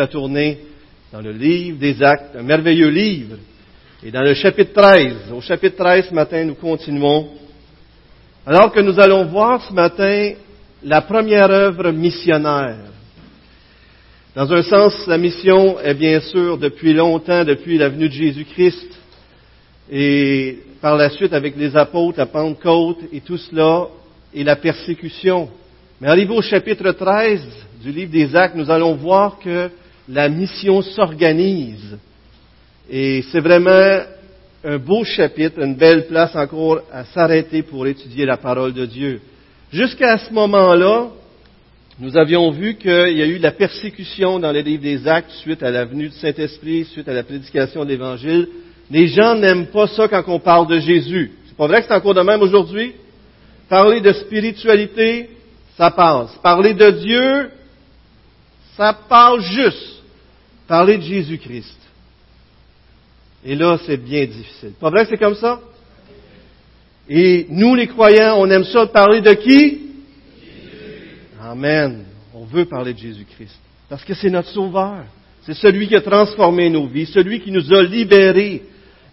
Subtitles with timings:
[0.00, 0.58] à tourner
[1.12, 3.36] dans le livre des Actes, un merveilleux livre.
[4.02, 7.28] Et dans le chapitre 13, au chapitre 13 ce matin, nous continuons.
[8.44, 10.32] Alors que nous allons voir ce matin
[10.82, 12.78] la première œuvre missionnaire.
[14.34, 18.88] Dans un sens, la mission est bien sûr depuis longtemps, depuis la venue de Jésus-Christ,
[19.90, 23.86] et par la suite avec les apôtres, la Pentecôte et tout cela,
[24.34, 25.48] et la persécution.
[26.00, 27.40] Mais arrivé au chapitre 13
[27.82, 29.70] du livre des Actes, nous allons voir que
[30.08, 31.98] la mission s'organise.
[32.88, 34.00] Et c'est vraiment
[34.64, 39.20] un beau chapitre, une belle place encore à s'arrêter pour étudier la parole de Dieu.
[39.72, 41.08] Jusqu'à ce moment-là,
[41.98, 45.62] nous avions vu qu'il y a eu la persécution dans le livre des Actes suite
[45.62, 48.48] à la venue du Saint-Esprit, suite à la prédication de l'Évangile.
[48.90, 51.32] Les gens n'aiment pas ça quand on parle de Jésus.
[51.48, 52.92] C'est pas vrai que c'est encore de même aujourd'hui?
[53.68, 55.30] Parler de spiritualité,
[55.76, 56.36] ça passe.
[56.42, 57.50] Parler de Dieu,
[58.76, 59.95] ça passe juste.
[60.66, 61.78] Parler de Jésus-Christ.
[63.44, 64.72] Et là, c'est bien difficile.
[64.80, 65.60] Pas vrai que c'est comme ça?
[67.08, 69.82] Et nous, les croyants, on aime ça de parler de qui?
[71.40, 72.04] Amen.
[72.34, 73.56] On veut parler de Jésus-Christ.
[73.88, 75.04] Parce que c'est notre sauveur.
[75.42, 78.64] C'est celui qui a transformé nos vies, celui qui nous a libérés.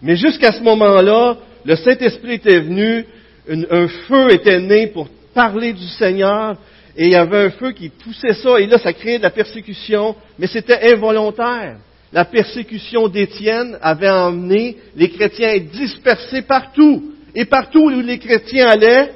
[0.02, 3.06] Mais jusqu'à ce moment-là, le Saint-Esprit était venu,
[3.48, 6.56] un feu était né pour parler du Seigneur,
[6.96, 9.30] et il y avait un feu qui poussait ça, et là, ça créait de la
[9.30, 11.78] persécution, mais c'était involontaire.
[12.12, 17.12] La persécution d'Étienne avait emmené les chrétiens à être dispersés partout.
[17.34, 19.12] Et partout où les chrétiens allaient,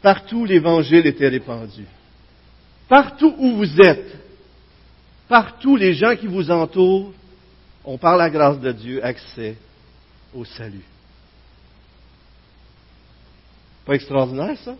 [0.00, 1.84] partout l'Évangile était répandu.
[2.88, 4.16] Partout où vous êtes,
[5.28, 7.12] partout les gens qui vous entourent
[7.84, 9.56] ont par la grâce de Dieu accès
[10.32, 10.84] au salut.
[13.84, 14.76] Pas extraordinaire ça?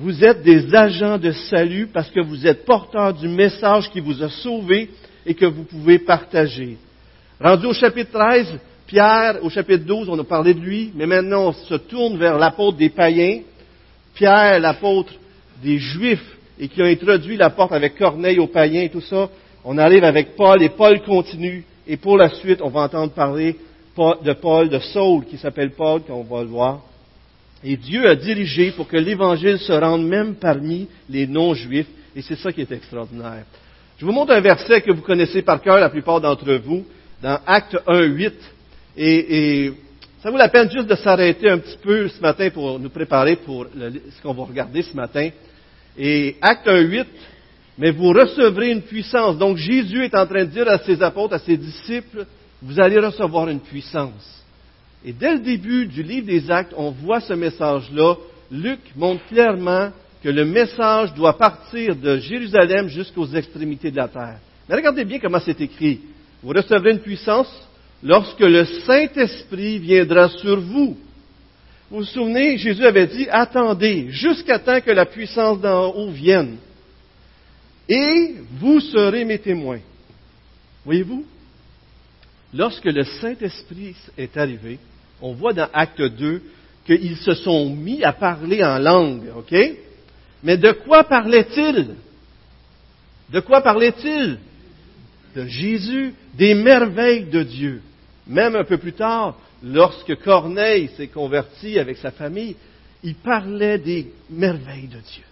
[0.00, 4.22] Vous êtes des agents de salut parce que vous êtes porteurs du message qui vous
[4.22, 4.90] a sauvé
[5.26, 6.76] et que vous pouvez partager.
[7.40, 11.48] Rendu au chapitre 13, Pierre, au chapitre 12, on a parlé de lui, mais maintenant
[11.48, 13.40] on se tourne vers l'apôtre des païens.
[14.14, 15.12] Pierre, l'apôtre
[15.64, 19.28] des Juifs, et qui a introduit la porte avec Corneille aux païens et tout ça.
[19.64, 21.64] On arrive avec Paul, et Paul continue.
[21.88, 23.56] Et pour la suite, on va entendre parler
[23.96, 26.82] de Paul, de Saul, qui s'appelle Paul, qu'on va le voir.
[27.64, 31.88] Et Dieu a dirigé pour que l'Évangile se rende même parmi les non-juifs.
[32.14, 33.44] Et c'est ça qui est extraordinaire.
[33.98, 36.84] Je vous montre un verset que vous connaissez par cœur, la plupart d'entre vous,
[37.20, 38.34] dans Acte 1, 8.
[38.96, 39.72] Et,
[40.22, 43.36] ça vaut la peine juste de s'arrêter un petit peu ce matin pour nous préparer
[43.36, 45.30] pour ce qu'on va regarder ce matin.
[45.96, 47.06] Et Acte 1, 8,
[47.78, 49.36] mais vous recevrez une puissance.
[49.36, 52.26] Donc Jésus est en train de dire à ses apôtres, à ses disciples,
[52.62, 54.37] vous allez recevoir une puissance.
[55.04, 58.14] Et dès le début du livre des Actes, on voit ce message-là.
[58.50, 59.90] Luc montre clairement
[60.22, 64.38] que le message doit partir de Jérusalem jusqu'aux extrémités de la terre.
[64.68, 66.00] Mais regardez bien comment c'est écrit.
[66.42, 67.68] Vous recevrez une puissance
[68.02, 70.96] lorsque le Saint-Esprit viendra sur vous.
[71.90, 76.56] Vous vous souvenez, Jésus avait dit, attendez jusqu'à temps que la puissance d'en haut vienne.
[77.88, 79.80] Et vous serez mes témoins.
[80.84, 81.24] Voyez-vous?
[82.54, 84.78] Lorsque le Saint-Esprit est arrivé,
[85.20, 86.42] on voit dans Acte 2
[86.86, 89.54] qu'ils se sont mis à parler en langue, OK?
[90.42, 91.88] Mais de quoi parlait-il?
[93.30, 94.38] De quoi parlait-il?
[95.36, 97.82] De Jésus, des merveilles de Dieu.
[98.26, 102.56] Même un peu plus tard, lorsque Corneille s'est converti avec sa famille,
[103.02, 105.24] il parlait des merveilles de Dieu.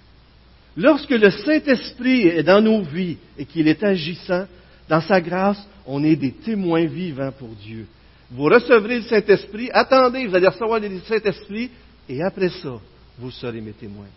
[0.76, 4.46] Lorsque le Saint-Esprit est dans nos vies et qu'il est agissant,
[4.88, 7.86] dans sa grâce, on est des témoins vivants pour Dieu.
[8.30, 11.70] Vous recevrez le Saint-Esprit, attendez, vous allez recevoir le Saint-Esprit,
[12.08, 12.74] et après ça,
[13.18, 14.08] vous serez mes témoins.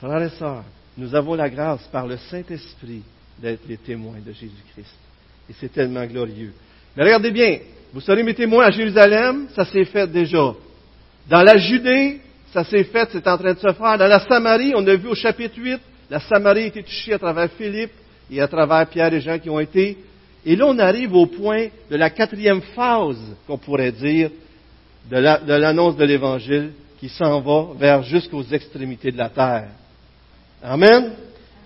[0.00, 0.64] Frères et sœurs,
[0.96, 3.02] nous avons la grâce par le Saint-Esprit
[3.38, 4.96] d'être les témoins de Jésus-Christ.
[5.50, 6.52] Et c'est tellement glorieux.
[6.96, 7.58] Mais regardez bien,
[7.92, 10.54] vous serez mes témoins à Jérusalem, ça s'est fait déjà.
[11.28, 12.20] Dans la Judée,
[12.52, 13.98] ça s'est fait, c'est en train de se faire.
[13.98, 17.18] Dans la Samarie, on a vu au chapitre 8, la Samarie a été touchée à
[17.18, 17.92] travers Philippe
[18.30, 19.96] et à travers Pierre et Jean qui ont été
[20.48, 24.30] et là, on arrive au point de la quatrième phase, qu'on pourrait dire,
[25.10, 29.68] de l'annonce de l'Évangile qui s'en va vers jusqu'aux extrémités de la terre.
[30.62, 31.12] Amen?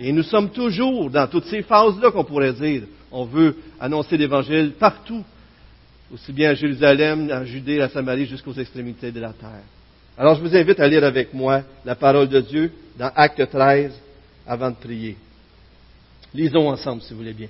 [0.00, 2.82] Et nous sommes toujours dans toutes ces phases-là qu'on pourrait dire.
[3.12, 5.23] On veut annoncer l'Évangile partout,
[6.12, 9.62] aussi bien à Jérusalem, en Judée, à Samarie, jusqu'aux extrémités de la terre.
[10.19, 13.93] Alors je vous invite à lire avec moi la parole de Dieu dans Acte 13
[14.44, 15.17] avant de prier.
[16.34, 17.49] Lisons ensemble, si vous voulez bien.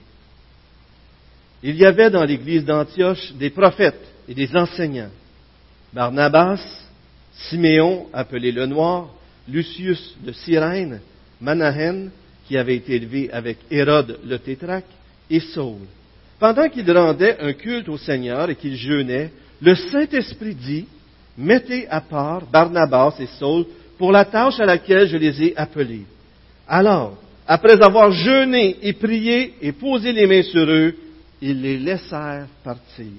[1.62, 5.11] Il y avait dans l'église d'Antioche des prophètes et des enseignants.
[5.93, 6.61] Barnabas,
[7.49, 9.11] Siméon, appelé le Noir,
[9.49, 11.00] Lucius de Cyrène,
[11.41, 12.11] Manahen,
[12.47, 14.87] qui avait été élevé avec Hérode le tétraque,
[15.31, 15.79] et Saul.
[16.38, 19.31] Pendant qu'il rendait un culte au Seigneur et qu'il jeûnait,
[19.61, 20.87] le Saint-Esprit dit,
[21.38, 23.65] Mettez à part Barnabas et Saul
[23.97, 26.05] pour la tâche à laquelle je les ai appelés.
[26.69, 27.17] Alors,
[27.47, 30.94] après avoir jeûné et prié et posé les mains sur eux,
[31.43, 33.11] ils les laissèrent partir.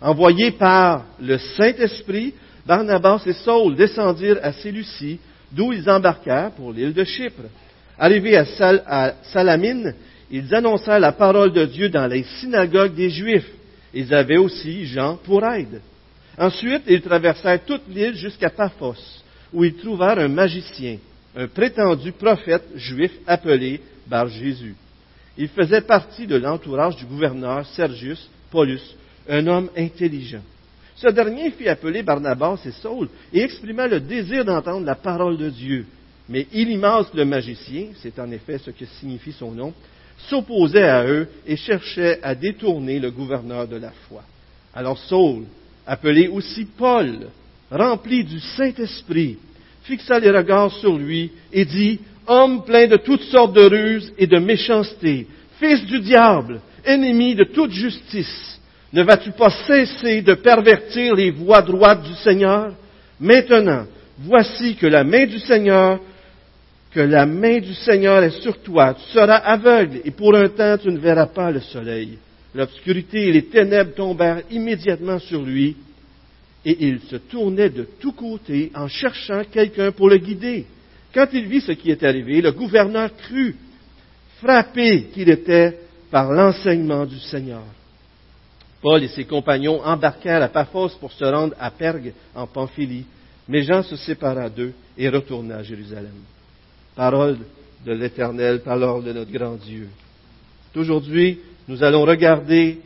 [0.00, 2.32] Envoyés par le Saint-Esprit,
[2.64, 5.18] Barnabas et Saul descendirent à Séleucie,
[5.50, 7.42] d'où ils embarquèrent pour l'île de Chypre.
[7.98, 9.94] Arrivés à, Salamine,
[10.30, 13.50] ils annoncèrent la parole de Dieu dans les synagogues des Juifs.
[13.92, 15.80] Ils avaient aussi Jean pour aide.
[16.38, 18.94] Ensuite, ils traversèrent toute l'île jusqu'à Paphos,
[19.52, 20.98] où ils trouvèrent un magicien,
[21.36, 24.76] un prétendu prophète juif appelé Bar Jésus.
[25.40, 28.82] Il faisait partie de l'entourage du gouverneur Sergius Paulus,
[29.26, 30.42] un homme intelligent.
[30.94, 35.48] Ce dernier fit appeler Barnabas et Saul et exprima le désir d'entendre la parole de
[35.48, 35.86] Dieu.
[36.28, 39.72] Mais Ilimas le magicien, c'est en effet ce que signifie son nom,
[40.28, 44.22] s'opposait à eux et cherchait à détourner le gouverneur de la foi.
[44.74, 45.44] Alors Saul,
[45.86, 47.28] appelé aussi Paul,
[47.70, 49.38] rempli du Saint-Esprit,
[49.84, 54.26] fixa les regards sur lui et dit, Homme plein de toutes sortes de ruses et
[54.26, 55.26] de méchanceté,
[55.58, 58.60] fils du diable, ennemi de toute justice,
[58.92, 62.72] ne vas-tu pas cesser de pervertir les voies droites du Seigneur?
[63.20, 63.86] Maintenant,
[64.18, 66.00] voici que la main du Seigneur,
[66.92, 68.94] que la main du Seigneur est sur toi.
[68.94, 72.18] Tu seras aveugle et pour un temps tu ne verras pas le soleil.
[72.52, 75.76] L'obscurité et les ténèbres tombèrent immédiatement sur lui
[76.64, 80.66] et il se tournait de tous côtés en cherchant quelqu'un pour le guider.
[81.12, 83.56] Quand il vit ce qui est arrivé, le gouverneur crut,
[84.38, 85.78] frappé qu'il était
[86.10, 87.62] par l'enseignement du Seigneur.
[88.80, 93.04] Paul et ses compagnons embarquèrent à Paphos pour se rendre à Pergue, en Pamphylie,
[93.46, 96.14] mais Jean se sépara d'eux et retourna à Jérusalem.
[96.94, 97.38] Parole
[97.84, 99.88] de l'Éternel, parole de notre grand Dieu.
[100.74, 102.78] Aujourd'hui, nous allons regarder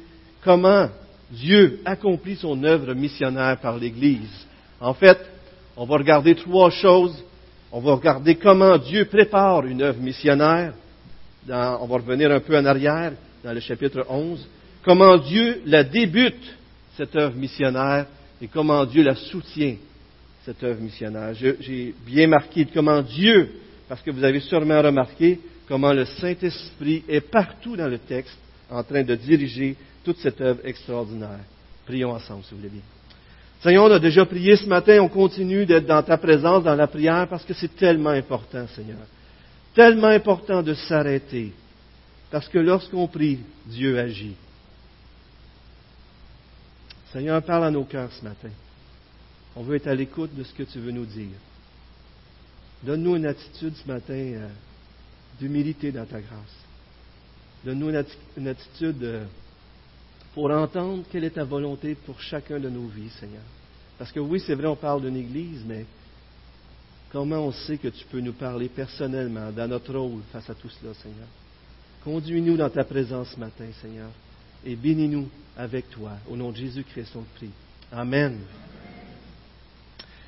[0.43, 0.89] comment
[1.31, 4.47] Dieu accomplit son œuvre missionnaire par l'Église.
[4.81, 5.19] En fait,
[5.77, 7.23] on va regarder trois choses.
[7.77, 10.75] On va regarder comment Dieu prépare une œuvre missionnaire.
[11.49, 14.47] on va revenir un peu en arrière, dans le chapitre 11.
[14.85, 16.55] Comment Dieu la débute,
[16.97, 18.07] cette œuvre missionnaire,
[18.41, 19.75] et comment Dieu la soutient,
[20.45, 21.35] cette œuvre missionnaire.
[21.35, 23.51] J'ai bien marqué comment Dieu,
[23.89, 28.39] parce que vous avez sûrement remarqué comment le Saint-Esprit est partout dans le texte
[28.71, 29.75] en train de diriger
[30.05, 31.41] toute cette œuvre extraordinaire.
[31.85, 32.94] Prions ensemble, si vous voulez bien.
[33.65, 36.87] Seigneur, on a déjà prié ce matin, on continue d'être dans ta présence, dans la
[36.87, 38.99] prière, parce que c'est tellement important, Seigneur.
[39.75, 41.51] Tellement important de s'arrêter.
[42.31, 44.37] Parce que lorsqu'on prie, Dieu agit.
[47.11, 48.51] Seigneur, parle à nos cœurs ce matin.
[49.57, 51.39] On veut être à l'écoute de ce que tu veux nous dire.
[52.83, 54.49] Donne-nous une attitude ce matin euh,
[55.41, 56.55] d'humilité dans ta grâce.
[57.65, 57.89] Donne-nous
[58.37, 59.25] une, attitude euh,
[60.35, 63.43] pour entendre quelle est ta volonté pour chacun de nos vies, Seigneur.
[63.97, 65.87] Parce que oui, c'est vrai, on parle d'une Église, mais
[67.13, 70.69] comment on sait que tu peux nous parler personnellement dans notre rôle face à tout
[70.69, 71.29] cela, Seigneur?
[72.03, 74.11] Conduis-nous dans ta présence ce matin, Seigneur,
[74.67, 76.11] et bénis-nous avec toi.
[76.29, 77.51] Au nom de Jésus-Christ, on te prie.
[77.93, 78.41] Amen.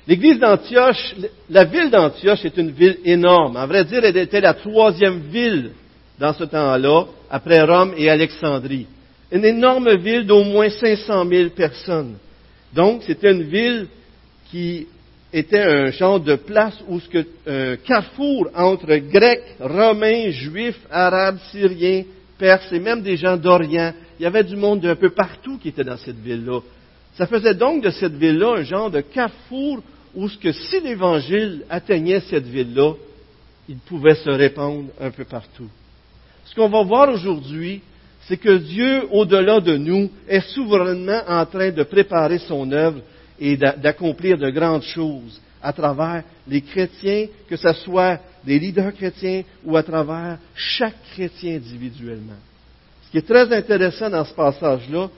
[0.07, 1.15] L'église d'Antioche,
[1.49, 3.57] la ville d'Antioche est une ville énorme.
[3.57, 5.71] En vrai dire, elle était la troisième ville
[6.17, 8.87] dans ce temps-là, après Rome et Alexandrie
[9.31, 12.15] une énorme ville d'au moins 500 000 personnes.
[12.73, 13.87] Donc, c'était une ville
[14.49, 14.87] qui
[15.33, 21.39] était un genre de place où ce que, un carrefour entre Grecs, Romains, Juifs, Arabes,
[21.51, 22.03] Syriens,
[22.37, 23.93] Perses et même des gens d'Orient.
[24.19, 26.61] Il y avait du monde d'un peu partout qui était dans cette ville-là.
[27.17, 29.81] Ça faisait donc de cette ville-là un genre de carrefour
[30.15, 32.93] où ce que si l'Évangile atteignait cette ville-là,
[33.67, 35.67] il pouvait se répandre un peu partout.
[36.45, 37.81] Ce qu'on va voir aujourd'hui,
[38.27, 42.99] c'est que Dieu, au-delà de nous, est souverainement en train de préparer son œuvre
[43.39, 49.43] et d'accomplir de grandes choses à travers les chrétiens, que ce soit des leaders chrétiens
[49.63, 52.39] ou à travers chaque chrétien individuellement.
[53.05, 55.09] Ce qui est très intéressant dans ce passage-là,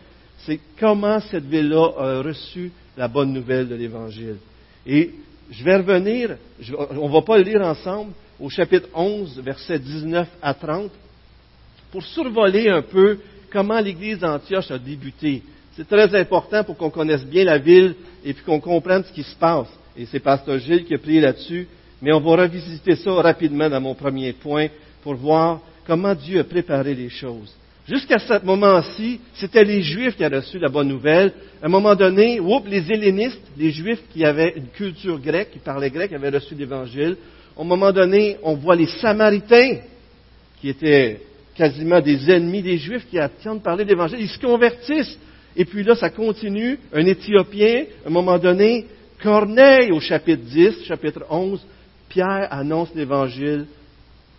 [0.45, 4.37] c'est comment cette ville-là a reçu la bonne nouvelle de l'Évangile.
[4.85, 5.11] Et
[5.49, 6.37] je vais revenir,
[6.95, 10.91] on ne va pas le lire ensemble, au chapitre 11, versets 19 à 30,
[11.91, 13.19] pour survoler un peu
[13.51, 15.43] comment l'Église d'Antioche a débuté.
[15.75, 19.23] C'est très important pour qu'on connaisse bien la ville et puis qu'on comprenne ce qui
[19.23, 19.69] se passe.
[19.97, 21.67] Et c'est Pasteur Gilles qui a prié là-dessus.
[22.01, 24.67] Mais on va revisiter ça rapidement dans mon premier point
[25.03, 27.53] pour voir comment Dieu a préparé les choses.
[27.87, 31.33] Jusqu'à ce moment-ci, c'était les Juifs qui avaient reçu la bonne nouvelle.
[31.61, 35.89] À un moment donné, les hellénistes, les Juifs qui avaient une culture grecque, qui parlaient
[35.89, 37.17] grec, avaient reçu l'Évangile.
[37.57, 39.79] un moment donné, on voit les Samaritains,
[40.61, 41.19] qui étaient
[41.59, 44.21] quasiment des ennemis des Juifs, qui attendent parler de l'Évangile.
[44.21, 45.19] Ils se convertissent.
[45.57, 46.79] Et puis là, ça continue.
[46.93, 48.87] Un Éthiopien, à un moment donné,
[49.21, 51.59] Corneille au chapitre 10, chapitre 11,
[52.07, 53.65] Pierre annonce l'Évangile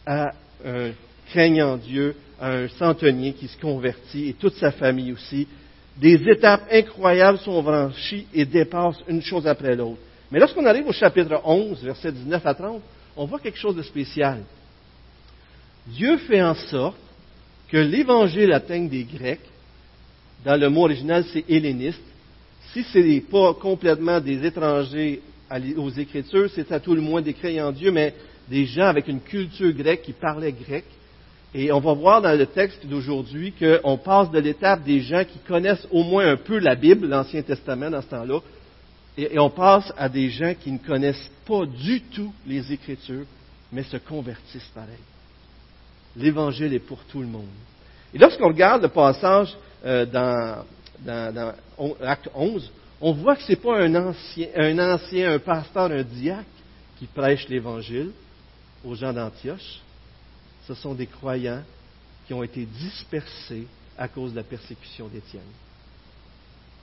[0.07, 0.31] à
[0.65, 0.93] un
[1.29, 5.47] craignant Dieu, à un centenier qui se convertit et toute sa famille aussi.
[5.99, 10.00] Des étapes incroyables sont franchies et dépassent une chose après l'autre.
[10.31, 12.81] Mais lorsqu'on arrive au chapitre 11, versets 19 à 30,
[13.15, 14.39] on voit quelque chose de spécial.
[15.87, 16.97] Dieu fait en sorte
[17.71, 19.41] que l'Évangile atteigne des Grecs.
[20.45, 22.03] Dans le mot original, c'est helléniste.
[22.73, 25.21] Si ce n'est pas complètement des étrangers
[25.77, 28.15] aux Écritures, c'est à tout le moins des croyants en Dieu, mais
[28.49, 30.85] des gens avec une culture grecque qui parlaient grec.
[31.53, 35.39] Et on va voir dans le texte d'aujourd'hui qu'on passe de l'étape des gens qui
[35.41, 38.41] connaissent au moins un peu la Bible, l'Ancien Testament dans ce temps-là,
[39.19, 43.27] et, on passe à des gens qui ne connaissent pas du tout les Écritures,
[43.73, 44.97] mais se convertissent pareil.
[46.17, 47.49] L'Évangile est pour tout le monde.
[48.12, 50.64] Et lorsqu'on regarde le passage euh, dans,
[52.02, 56.02] Acte 11, on voit que ce n'est pas un ancien, un ancien, un pasteur, un
[56.02, 56.45] diacre
[56.99, 58.11] qui prêche l'Évangile
[58.85, 59.81] aux gens d'Antioche.
[60.67, 61.62] Ce sont des croyants
[62.26, 65.43] qui ont été dispersés à cause de la persécution d'Étienne.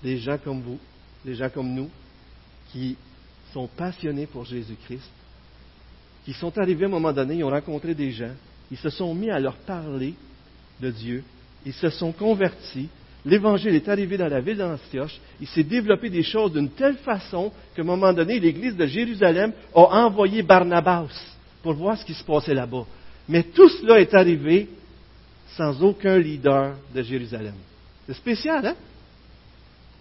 [0.02, 0.80] Des gens comme vous,
[1.24, 1.90] des gens comme nous,
[2.72, 2.98] qui
[3.54, 5.10] sont passionnés pour Jésus-Christ,
[6.26, 8.34] qui sont arrivés à un moment donné, ils ont rencontré des gens,
[8.72, 10.14] ils se sont mis à leur parler
[10.82, 11.24] de Dieu,
[11.66, 12.90] ils se sont convertis,
[13.26, 17.52] l'Évangile est arrivé dans la ville d'Antioche, il s'est développé des choses d'une telle façon
[17.76, 21.10] qu'à un moment donné, l'Église de Jérusalem a envoyé Barnabas
[21.62, 22.86] pour voir ce qui se passait là-bas.
[23.28, 24.70] Mais tout cela est arrivé
[25.56, 27.56] sans aucun leader de Jérusalem.
[28.06, 28.76] C'est spécial, hein?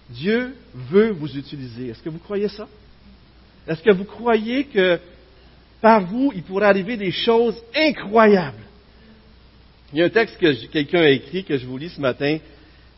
[0.09, 1.89] Dieu veut vous utiliser.
[1.89, 2.69] Est-ce que vous croyez ça?
[3.67, 5.01] Est-ce que vous croyez que
[5.81, 8.65] par vous, il pourrait arriver des choses incroyables?
[9.93, 12.39] Il y a un texte que quelqu'un a écrit que je vous lis ce matin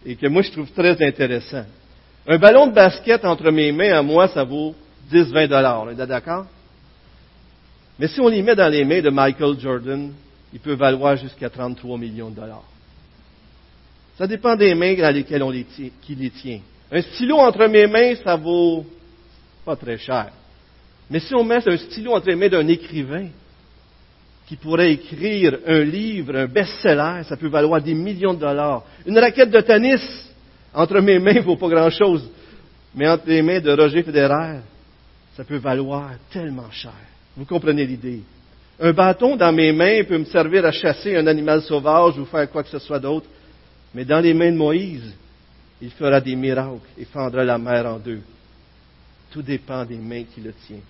[0.05, 1.65] et que moi je trouve très intéressant.
[2.27, 4.75] Un ballon de basket entre mes mains, à moi, ça vaut
[5.13, 5.83] 10-20 dollars.
[5.83, 6.47] On est d'accord?
[7.99, 10.13] Mais si on les met dans les mains de Michael Jordan,
[10.53, 12.65] il peut valoir jusqu'à 33 millions de dollars.
[14.17, 16.61] Ça dépend des mains dans lesquelles on les tient, qui les tient.
[16.91, 18.85] Un stylo entre mes mains, ça vaut
[19.65, 20.31] pas très cher.
[21.11, 23.29] Mais si on met un stylo entre les mains d'un écrivain
[24.47, 28.85] qui pourrait écrire un livre, un best-seller, ça peut valoir des millions de dollars.
[29.07, 30.01] Une raquette de tennis
[30.73, 32.29] entre mes mains ne vaut pas grand-chose.
[32.95, 34.61] Mais entre les mains de Roger Federer,
[35.37, 36.93] ça peut valoir tellement cher.
[37.37, 38.23] Vous comprenez l'idée?
[38.81, 42.51] Un bâton dans mes mains peut me servir à chasser un animal sauvage ou faire
[42.51, 43.27] quoi que ce soit d'autre.
[43.95, 45.15] Mais dans les mains de Moïse,
[45.81, 48.21] il fera des miracles et fendra la mer en deux.
[49.31, 50.81] Tout dépend des mains qui le tiennent.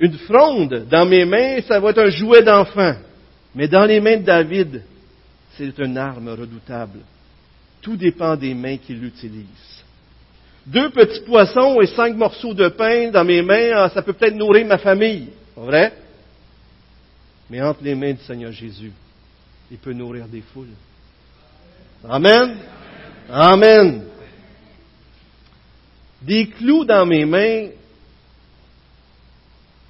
[0.00, 2.94] Une fronde dans mes mains, ça va être un jouet d'enfant.
[3.54, 4.82] Mais dans les mains de David,
[5.56, 7.00] c'est une arme redoutable.
[7.80, 9.84] Tout dépend des mains qui l'utilisent.
[10.66, 14.34] Deux petits poissons et cinq morceaux de pain dans mes mains, ah, ça peut peut-être
[14.34, 15.28] nourrir ma famille.
[15.54, 15.92] Vrai?
[17.50, 18.90] Mais entre les mains du Seigneur Jésus,
[19.70, 20.66] il peut nourrir des foules.
[22.08, 22.56] Amen.
[23.30, 24.04] Amen.
[26.22, 27.68] Des clous dans mes mains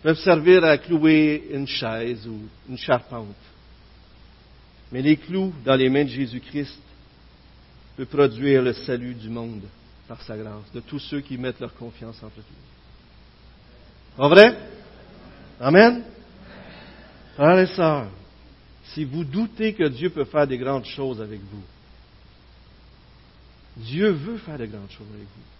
[0.04, 3.34] peuvent servir à clouer une chaise ou une charpente.
[4.92, 6.78] Mais les clous dans les mains de Jésus-Christ
[7.96, 9.62] peuvent produire le salut du monde
[10.06, 12.44] par sa grâce, de tous ceux qui mettent leur confiance en lui.
[14.14, 14.58] Pas vrai?
[15.58, 16.04] Amen?
[17.36, 18.10] Frères et sœurs,
[18.92, 21.62] si vous doutez que Dieu peut faire des grandes choses avec vous,
[23.78, 25.53] Dieu veut faire de grandes choses avec vous.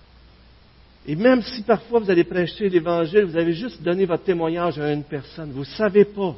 [1.06, 4.90] Et même si parfois vous allez prêcher l'Évangile, vous avez juste donné votre témoignage à
[4.92, 6.34] une personne, vous ne savez pas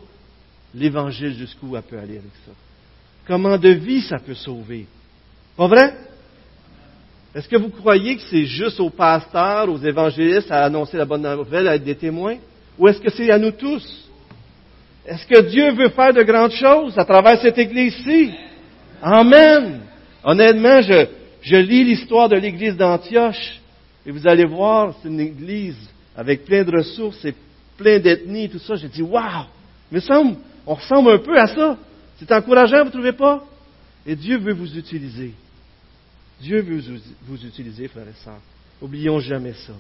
[0.75, 2.53] l'Évangile jusqu'où elle peut aller avec ça.
[3.27, 4.87] Comment de vie ça peut sauver.
[5.57, 5.95] Pas vrai?
[7.35, 11.23] Est-ce que vous croyez que c'est juste aux pasteurs, aux évangélistes à annoncer la bonne
[11.23, 12.37] nouvelle, à être des témoins?
[12.79, 14.09] Ou est-ce que c'est à nous tous?
[15.07, 18.33] Est-ce que Dieu veut faire de grandes choses à travers cette Église-ci?
[19.01, 19.81] Amen.
[20.25, 21.07] Honnêtement, je,
[21.43, 23.61] je lis l'histoire de l'église d'Antioche
[24.07, 25.77] et vous allez voir, c'est une église
[26.17, 27.35] avec plein de ressources et
[27.77, 28.77] plein d'ethnies, tout ça.
[28.77, 29.47] J'ai dit, waouh!
[29.91, 29.99] Mais
[30.65, 31.77] on ressemble un peu à ça.
[32.19, 33.45] C'est encourageant, vous ne trouvez pas?
[34.07, 35.33] Et Dieu veut vous utiliser.
[36.41, 36.81] Dieu veut
[37.27, 38.41] vous utiliser, frères et sœurs.
[38.81, 39.73] Oublions jamais ça.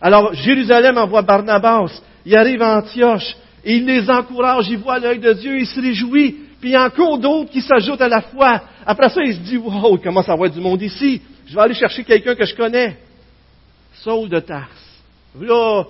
[0.00, 2.02] Alors, Jérusalem envoie Barnabas.
[2.26, 3.34] Il arrive à Antioche
[3.64, 4.68] et il les encourage.
[4.68, 5.58] Il voit l'œil de Dieu.
[5.58, 6.36] Il se réjouit.
[6.60, 8.62] Puis il y a encore d'autres qui s'ajoutent à la foi.
[8.84, 11.22] Après ça, il se dit, wow, il commence à avoir du monde ici.
[11.46, 12.98] Je vais aller chercher quelqu'un que je connais.
[14.02, 15.02] Saul de Tarse.
[15.40, 15.84] Là,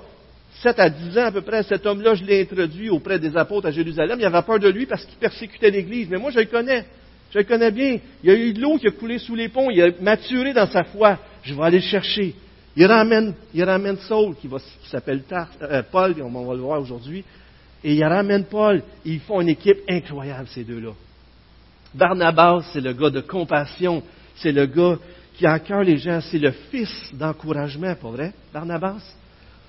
[0.63, 3.69] 7 à 10 ans à peu près, cet homme-là, je l'ai introduit auprès des apôtres
[3.69, 4.19] à Jérusalem.
[4.21, 6.09] Il avait peur de lui parce qu'il persécutait l'Église.
[6.11, 6.85] Mais moi, je le connais.
[7.33, 7.99] Je le connais bien.
[8.23, 9.71] Il y a eu de l'eau qui a coulé sous les ponts.
[9.71, 11.19] Il a maturé dans sa foi.
[11.43, 12.35] Je vais aller le chercher.
[12.77, 13.65] Il ramène, il
[14.07, 14.49] Saul, qui,
[14.91, 15.23] s'appelle
[15.63, 17.25] euh, Paul, on va le voir aujourd'hui.
[17.83, 18.83] Et il ramène Paul.
[19.05, 20.93] ils font une équipe incroyable, ces deux-là.
[21.95, 24.03] Barnabas, c'est le gars de compassion.
[24.37, 24.99] C'est le gars
[25.41, 26.21] qui a à cœur les gens.
[26.21, 29.01] C'est le fils d'encouragement, pas vrai, Barnabas?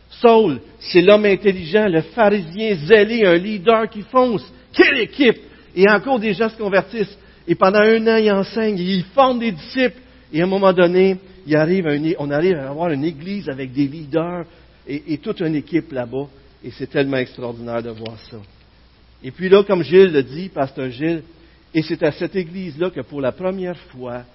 [0.09, 4.43] Saul, c'est l'homme intelligent, le pharisien zélé, un leader qui fonce.
[4.73, 5.37] Quelle équipe!
[5.73, 7.17] Et encore des gens se convertissent.
[7.47, 10.01] Et pendant un an, il enseigne, il forme des disciples.
[10.33, 11.15] Et à un moment donné,
[11.47, 11.87] il arrive
[12.19, 14.43] on arrive à avoir une église avec des leaders
[14.85, 16.27] et, toute une équipe là-bas.
[16.65, 18.37] Et c'est tellement extraordinaire de voir ça.
[19.23, 21.23] Et puis là, comme Gilles le dit, pasteur Gilles,
[21.73, 24.25] et c'est à cette église-là que pour la première fois,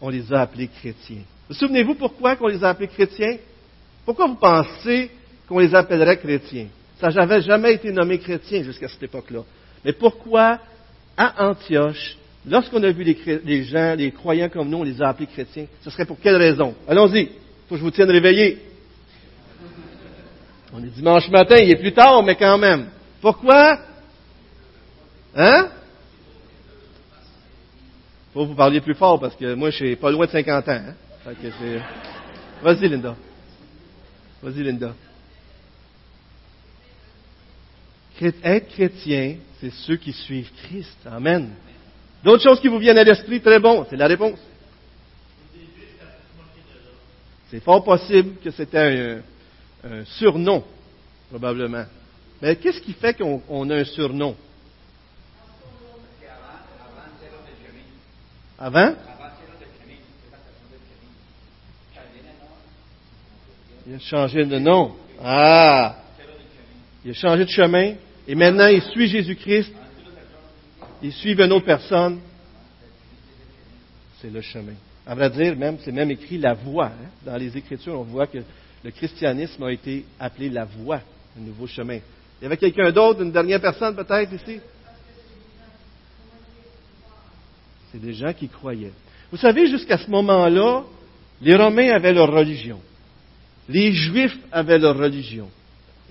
[0.00, 1.22] on les a appelés chrétiens.
[1.48, 3.36] Vous souvenez-vous pourquoi on les a appelés chrétiens?
[4.04, 5.10] Pourquoi vous pensez
[5.48, 6.66] qu'on les appellerait chrétiens?
[7.00, 9.40] Ça n'avait jamais été nommé chrétien jusqu'à cette époque-là.
[9.84, 10.58] Mais pourquoi,
[11.16, 15.26] à Antioche, lorsqu'on a vu les, gens, les croyants comme nous, on les a appelés
[15.26, 16.74] chrétiens, ce serait pour quelle raison?
[16.88, 17.26] Allons-y.
[17.68, 18.58] Faut que je vous tienne réveillé.
[20.72, 22.86] On est dimanche matin, il est plus tard, mais quand même.
[23.20, 23.78] Pourquoi?
[25.34, 25.68] Hein?
[28.36, 30.72] Faut vous parliez plus fort parce que moi, je suis pas loin de 50 ans.
[30.72, 31.32] Hein?
[32.62, 33.16] Vas-y, Linda.
[34.42, 34.94] Vas-y, Linda.
[38.20, 40.98] Être chrétien, c'est ceux qui suivent Christ.
[41.06, 41.48] Amen.
[42.22, 44.38] D'autres choses qui vous viennent à l'esprit, très bon, c'est la réponse.
[47.50, 49.22] C'est fort possible que c'était
[49.82, 50.62] un, surnom,
[51.30, 51.86] probablement.
[52.42, 54.36] Mais qu'est-ce qui fait qu'on a un surnom?
[58.58, 58.94] Avant?
[63.86, 64.96] Il a changé de nom.
[65.22, 65.96] Ah!
[67.04, 67.94] Il a changé de chemin.
[68.26, 69.72] Et maintenant, il suit Jésus-Christ.
[71.02, 72.20] Il suit une autre personne.
[74.20, 74.72] C'est le chemin.
[75.06, 76.86] À vrai dire, même, c'est même écrit la voie.
[76.86, 77.10] Hein.
[77.24, 78.38] Dans les Écritures, on voit que
[78.82, 81.00] le christianisme a été appelé la voie,
[81.38, 81.98] un nouveau chemin.
[82.40, 84.60] Il y avait quelqu'un d'autre, une dernière personne peut-être ici?
[87.96, 88.92] C'est des gens qui croyaient.
[89.30, 90.82] Vous savez, jusqu'à ce moment-là,
[91.40, 92.78] les Romains avaient leur religion.
[93.70, 95.48] Les Juifs avaient leur religion.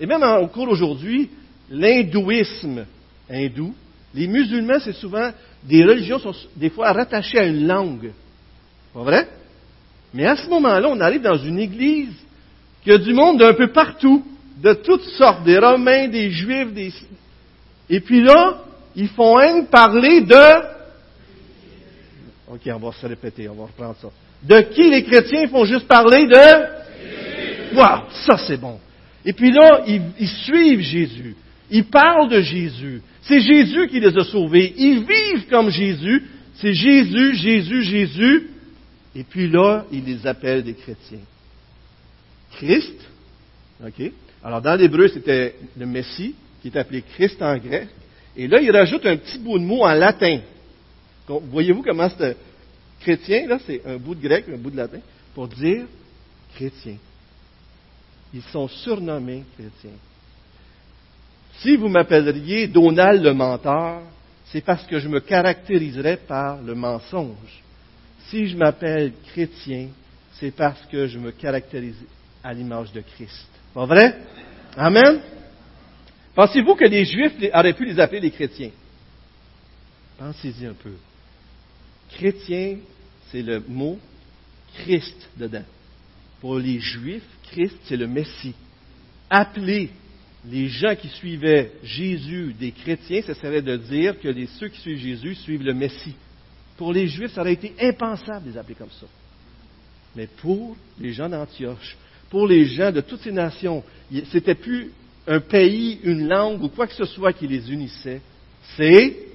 [0.00, 1.30] Et même au cours d'aujourd'hui,
[1.70, 2.86] l'hindouisme
[3.30, 3.72] hindou,
[4.12, 5.30] les musulmans, c'est souvent
[5.62, 8.10] des religions sont des fois rattachées à une langue.
[8.92, 9.28] Pas vrai?
[10.12, 12.14] Mais à ce moment-là, on arrive dans une église
[12.82, 14.24] qui a du monde d'un peu partout,
[14.60, 16.92] de toutes sortes, des Romains, des Juifs, des...
[17.88, 18.64] Et puis là,
[18.96, 20.75] ils font même parler de...
[22.48, 24.08] Ok, on va se répéter, on va reprendre ça.
[24.42, 27.74] De qui les chrétiens font juste parler de...
[27.74, 28.78] Wow, ça c'est bon.
[29.24, 31.34] Et puis là, ils, suivent Jésus.
[31.68, 33.02] Ils parlent de Jésus.
[33.22, 34.72] C'est Jésus qui les a sauvés.
[34.76, 36.22] Ils vivent comme Jésus.
[36.54, 38.50] C'est Jésus, Jésus, Jésus.
[39.16, 41.24] Et puis là, ils les appellent des chrétiens.
[42.52, 42.94] Christ,
[43.84, 44.12] OK?
[44.44, 47.88] Alors dans l'hébreu, c'était le Messie, qui est appelé Christ en grec.
[48.36, 50.38] Et là, il rajoute un petit bout de mot en latin.
[51.26, 52.36] Voyez-vous comment c'est
[53.00, 55.00] chrétien, là, c'est un bout de grec, un bout de latin,
[55.34, 55.84] pour dire
[56.54, 56.96] chrétien.
[58.32, 59.98] Ils sont surnommés chrétiens.
[61.58, 64.02] Si vous m'appelleriez Donald le menteur,
[64.46, 67.62] c'est parce que je me caractériserais par le mensonge.
[68.28, 69.88] Si je m'appelle chrétien,
[70.34, 71.96] c'est parce que je me caractérise
[72.42, 73.48] à l'image de Christ.
[73.72, 74.18] Pas vrai?
[74.76, 75.20] Amen?
[76.34, 78.70] Pensez-vous que les Juifs auraient pu les appeler les chrétiens?
[80.18, 80.92] Pensez-y un peu.
[82.10, 82.78] Chrétien,
[83.30, 83.98] c'est le mot
[84.74, 85.64] Christ dedans.
[86.40, 88.54] Pour les Juifs, Christ, c'est le Messie.
[89.30, 89.90] Appeler
[90.48, 94.80] les gens qui suivaient Jésus des chrétiens, ce serait de dire que les, ceux qui
[94.80, 96.14] suivent Jésus suivent le Messie.
[96.76, 99.06] Pour les Juifs, ça aurait été impensable de les appeler comme ça.
[100.14, 101.96] Mais pour les gens d'Antioche,
[102.30, 103.82] pour les gens de toutes ces nations,
[104.30, 104.92] c'était plus
[105.26, 108.20] un pays, une langue ou quoi que ce soit qui les unissait.
[108.76, 109.25] C'est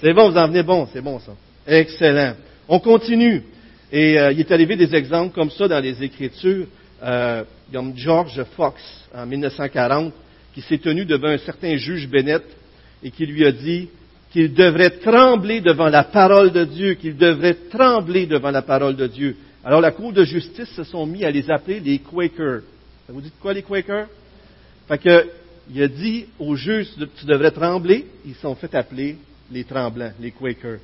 [0.00, 1.32] c'est bon, vous en venez bon, c'est bon ça.
[1.66, 2.34] Excellent.
[2.68, 3.42] On continue.
[3.90, 6.66] Et euh, il est arrivé des exemples comme ça dans les Écritures,
[7.02, 8.82] euh, comme George Fox
[9.14, 10.12] en 1940,
[10.54, 12.42] qui s'est tenu devant un certain juge Bennett
[13.02, 13.88] et qui lui a dit
[14.32, 19.06] qu'il devrait trembler devant la parole de Dieu, qu'il devrait trembler devant la parole de
[19.06, 19.36] Dieu.
[19.64, 22.62] Alors la Cour de justice se sont mis à les appeler les Quakers.
[23.08, 24.08] Vous dit quoi les Quakers?
[24.88, 25.26] Fait que,
[25.72, 28.06] il a dit au juge, tu devrais trembler.
[28.24, 29.16] Ils sont fait appeler
[29.50, 30.78] les tremblants, les Quakers.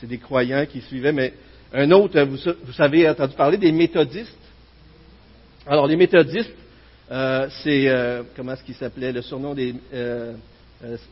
[0.00, 1.32] C'est des croyants qui suivaient, mais
[1.72, 4.36] un autre, vous, savez, entendu parler des méthodistes.
[5.66, 6.52] Alors, les méthodistes,
[7.12, 9.74] Euh, c'est, euh, comment est-ce qu'il s'appelait, le surnom des...
[9.92, 10.32] Euh,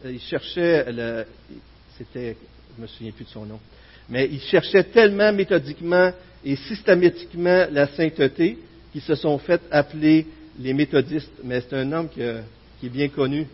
[0.05, 1.25] il cherchait, le,
[1.99, 2.37] c'était,
[2.77, 3.61] je me souviens plus de son nom,
[4.09, 6.11] mais il cherchait tellement méthodiquement
[6.43, 8.59] et systématiquement la sainteté
[8.93, 10.27] qu'ils se sont fait appeler
[10.59, 11.31] les méthodistes.
[11.45, 13.47] Mais c'est un homme qui est bien connu.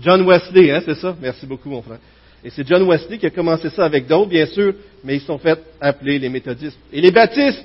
[0.00, 1.16] John Wesley, hein, c'est ça?
[1.20, 2.00] Merci beaucoup, mon frère.
[2.44, 4.74] Et c'est John Wesley qui a commencé ça avec d'autres, bien sûr,
[5.04, 6.78] mais ils sont fait appeler les méthodistes.
[6.92, 7.64] Et les baptistes,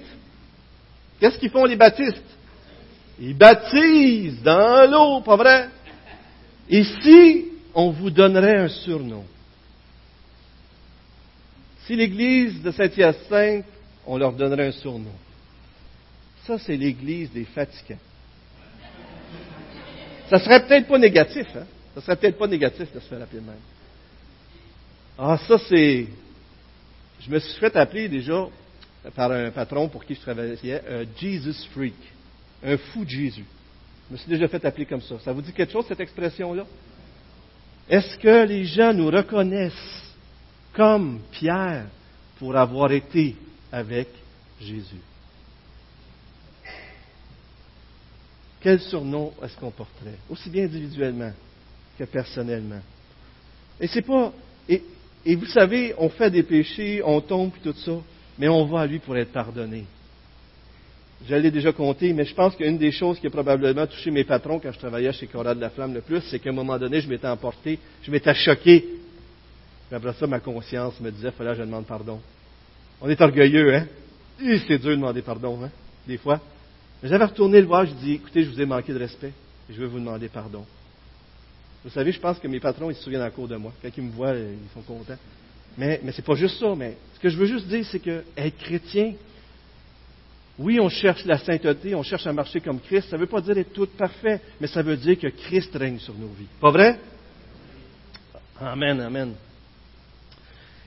[1.19, 2.23] qu'est-ce qu'ils font les baptistes?
[3.19, 5.69] Ils baptisent dans l'eau, pas vrai?
[6.69, 9.25] Et si on vous donnerait un surnom?
[11.85, 13.65] Si l'église de Saint-Hyacinthe,
[14.05, 15.13] on leur donnerait un surnom.
[16.45, 17.99] Ça, c'est l'église des fatigants.
[20.29, 21.65] Ça serait peut-être pas négatif, hein?
[21.95, 23.55] Ça serait peut-être pas négatif de se faire appeler même.
[25.17, 26.07] Ah, ça, c'est.
[27.21, 28.47] Je me suis fait appeler déjà
[29.15, 31.95] par un patron pour qui je travaillais un Jesus Freak,
[32.63, 33.45] un fou de Jésus.
[34.07, 35.19] Je me suis déjà fait appeler comme ça.
[35.19, 36.65] Ça vous dit quelque chose, cette expression-là?
[37.89, 40.13] Est-ce que les gens nous reconnaissent
[40.73, 41.87] comme Pierre
[42.37, 43.35] pour avoir été
[43.71, 44.09] avec
[44.61, 45.01] Jésus?
[48.59, 50.17] Quel surnom est-ce qu'on porterait?
[50.29, 51.31] Aussi bien individuellement
[51.97, 52.81] que personnellement?
[53.79, 54.31] Et c'est pas.
[55.27, 57.91] Et, vous savez, on fait des péchés, on tombe et tout ça,
[58.39, 59.83] mais on va à lui pour être pardonné.
[61.27, 64.23] Je l'ai déjà compté, mais je pense qu'une des choses qui a probablement touché mes
[64.23, 66.77] patrons quand je travaillais chez Cora de la Flamme le plus, c'est qu'à un moment
[66.77, 68.85] donné, je m'étais emporté, je m'étais choqué.
[69.91, 72.19] Mais après ça, ma conscience me disait, fallait que je demande pardon.
[73.01, 73.85] On est orgueilleux, hein?
[74.39, 75.69] c'est dur de demander pardon, hein?
[76.07, 76.39] Des fois.
[77.01, 79.33] Mais j'avais retourné le voir, je dis, écoutez, je vous ai manqué de respect,
[79.69, 80.65] je veux vous demander pardon.
[81.87, 83.71] Vous savez, je pense que mes patrons, ils se souviennent encore de moi.
[83.81, 85.17] Quand ils me voient, ils sont contents.
[85.77, 86.75] Mais, mais ce n'est pas juste ça.
[86.75, 89.13] Mais ce que je veux juste dire, c'est que être chrétien,
[90.59, 93.07] oui, on cherche la sainteté, on cherche à marcher comme Christ.
[93.09, 95.97] Ça ne veut pas dire être tout parfait, mais ça veut dire que Christ règne
[95.99, 96.47] sur nos vies.
[96.59, 96.99] Pas vrai?
[98.59, 99.33] Amen, amen.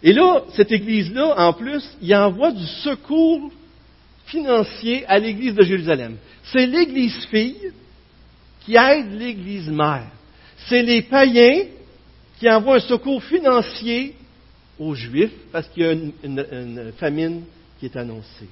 [0.02, 3.50] Et là, cette église-là, en plus, il envoie du secours
[4.26, 6.16] financier à l'église de Jérusalem.
[6.42, 7.72] C'est l'église fille
[8.66, 10.10] qui aide l'église mère
[10.70, 11.64] c'est les païens
[12.38, 14.14] qui envoient un secours financier
[14.78, 17.42] aux Juifs parce qu'il y a une, famine
[17.78, 18.48] qui est annoncée.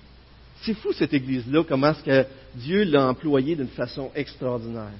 [0.63, 2.27] C'est fou cette Église-là, comment est-ce que
[2.57, 4.91] Dieu l'a employée d'une façon extraordinaire.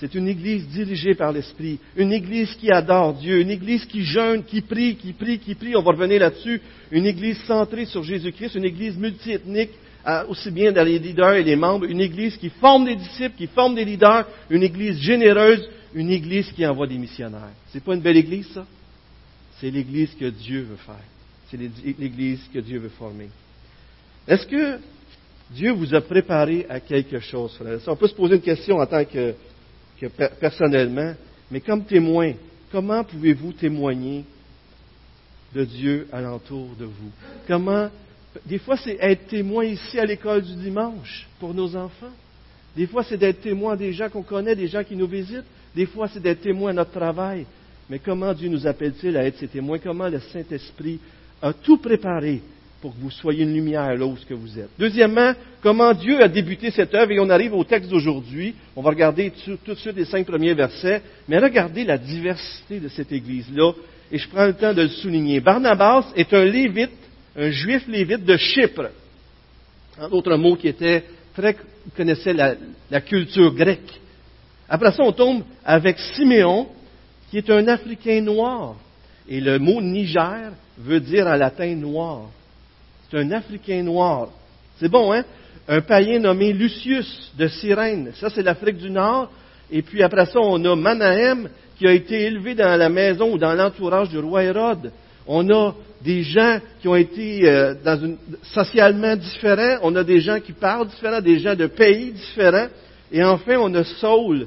[0.00, 4.42] C'est une Église dirigée par l'Esprit, une Église qui adore Dieu, une Église qui jeûne,
[4.42, 5.76] qui prie, qui prie, qui prie.
[5.76, 6.60] On va revenir là-dessus.
[6.90, 9.70] Une Église centrée sur Jésus-Christ, une Église multiethnique,
[10.28, 13.46] aussi bien dans les leaders et les membres, une Église qui forme des disciples, qui
[13.46, 17.54] forme des leaders, une Église généreuse, une église qui envoie des missionnaires.
[17.72, 18.66] C'est pas une belle église, ça?
[19.58, 20.94] C'est l'église que Dieu veut faire.
[21.50, 23.30] C'est l'église que Dieu veut former.
[24.28, 24.78] Est-ce que
[25.50, 27.78] Dieu vous a préparé à quelque chose, frère?
[27.86, 29.34] On peut se poser une question en tant que,
[29.98, 30.06] que
[30.38, 31.14] personnellement,
[31.50, 32.34] mais comme témoin,
[32.70, 34.24] comment pouvez-vous témoigner
[35.54, 37.10] de Dieu alentour de vous?
[37.46, 37.88] Comment,
[38.44, 42.12] des fois, c'est être témoin ici à l'école du dimanche pour nos enfants.
[42.76, 45.44] Des fois, c'est d'être témoin des gens qu'on connaît, des gens qui nous visitent.
[45.76, 47.44] Des fois, c'est d'être témoin de notre travail.
[47.90, 49.78] Mais comment Dieu nous appelle-t-il à être ses témoins?
[49.78, 50.98] Comment le Saint-Esprit
[51.42, 52.40] a tout préparé
[52.80, 54.70] pour que vous soyez une lumière là où que vous êtes?
[54.78, 58.54] Deuxièmement, comment Dieu a débuté cette œuvre, et on arrive au texte d'aujourd'hui.
[58.74, 62.88] On va regarder tout, de suite les cinq premiers versets, mais regardez la diversité de
[62.88, 63.72] cette Église-là,
[64.10, 65.40] et je prends le temps de le souligner.
[65.40, 66.90] Barnabas est un lévite,
[67.36, 68.88] un juif lévite de Chypre.
[70.00, 71.54] En d'autres mots, qui était très,
[71.94, 74.00] connaissait la culture grecque.
[74.68, 76.66] Après ça, on tombe avec Siméon,
[77.30, 78.74] qui est un Africain noir.
[79.28, 82.22] Et le mot Niger veut dire en latin noir.
[83.10, 84.28] C'est un Africain noir.
[84.78, 85.24] C'est bon, hein?
[85.68, 88.12] Un païen nommé Lucius de Cyrène.
[88.20, 89.30] Ça, c'est l'Afrique du Nord.
[89.70, 93.38] Et puis après ça, on a Manahem, qui a été élevé dans la maison ou
[93.38, 94.92] dans l'entourage du roi Hérode.
[95.26, 98.16] On a des gens qui ont été euh, dans une,
[98.54, 99.78] socialement différents.
[99.82, 102.68] On a des gens qui parlent différents, des gens de pays différents.
[103.10, 104.46] Et enfin, on a Saul,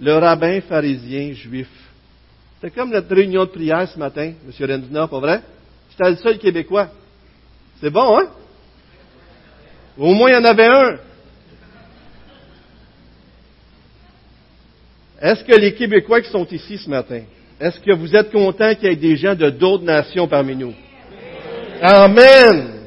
[0.00, 1.68] le rabbin pharisien juif.
[2.60, 4.70] C'est comme notre réunion de prière ce matin, M.
[4.70, 5.40] Rendina, pas vrai?
[5.90, 6.88] C'était le seul Québécois.
[7.80, 8.28] C'est bon, hein?
[9.98, 10.96] Au moins, il y en avait un.
[15.20, 17.20] Est-ce que les Québécois qui sont ici ce matin,
[17.60, 20.72] est-ce que vous êtes contents qu'il y ait des gens de d'autres nations parmi nous?
[21.82, 22.80] Amen!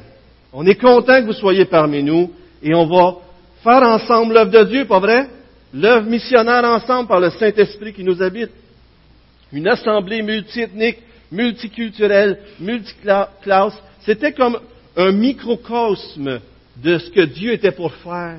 [0.52, 3.16] On est content que vous soyez parmi nous et on va
[3.62, 5.28] faire ensemble l'œuvre de Dieu, pas vrai?
[5.74, 8.50] L'œuvre missionnaire ensemble par le Saint-Esprit qui nous habite.
[9.52, 10.98] Une assemblée multiethnique,
[11.32, 13.74] multiculturelle, multiclasse.
[14.06, 14.58] C'était comme
[14.96, 16.40] un microcosme
[16.76, 18.38] de ce que Dieu était pour faire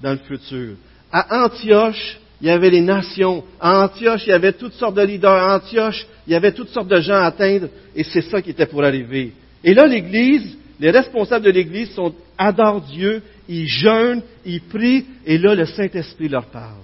[0.00, 0.76] dans le futur.
[1.10, 3.42] À Antioche, il y avait les nations.
[3.60, 5.30] À Antioche, il y avait toutes sortes de leaders.
[5.30, 8.50] À Antioche, il y avait toutes sortes de gens à atteindre, et c'est ça qui
[8.50, 9.32] était pour arriver.
[9.64, 15.38] Et là, l'Église, les responsables de l'Église sont, adorent Dieu, ils jeûnent, ils prient, et
[15.38, 16.82] là, le Saint-Esprit leur parle.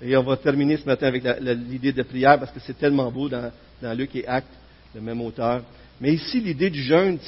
[0.00, 1.22] Et on va terminer ce matin avec
[1.68, 4.48] l'idée de prière, parce que c'est tellement beau dans, dans Luc et Actes,
[4.94, 5.62] le même auteur.
[6.00, 7.18] Mais ici, l'idée du jeûne,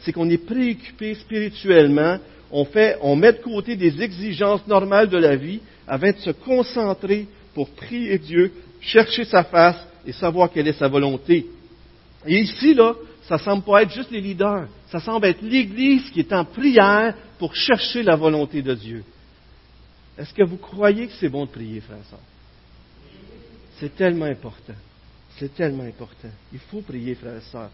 [0.00, 2.18] c'est qu'on est préoccupé spirituellement,
[2.50, 6.30] on, fait, on met de côté des exigences normales de la vie afin de se
[6.30, 9.76] concentrer pour prier Dieu, chercher sa face
[10.06, 11.46] et savoir quelle est sa volonté.
[12.26, 16.20] Et ici, là, ça semble pas être juste les leaders, ça semble être l'Église qui
[16.20, 19.04] est en prière pour chercher la volonté de Dieu.
[20.18, 21.98] Est-ce que vous croyez que c'est bon de prier, frère
[23.78, 24.74] C'est tellement important.
[25.38, 26.28] C'est tellement important.
[26.52, 27.70] Il faut prier, frère et sœurs.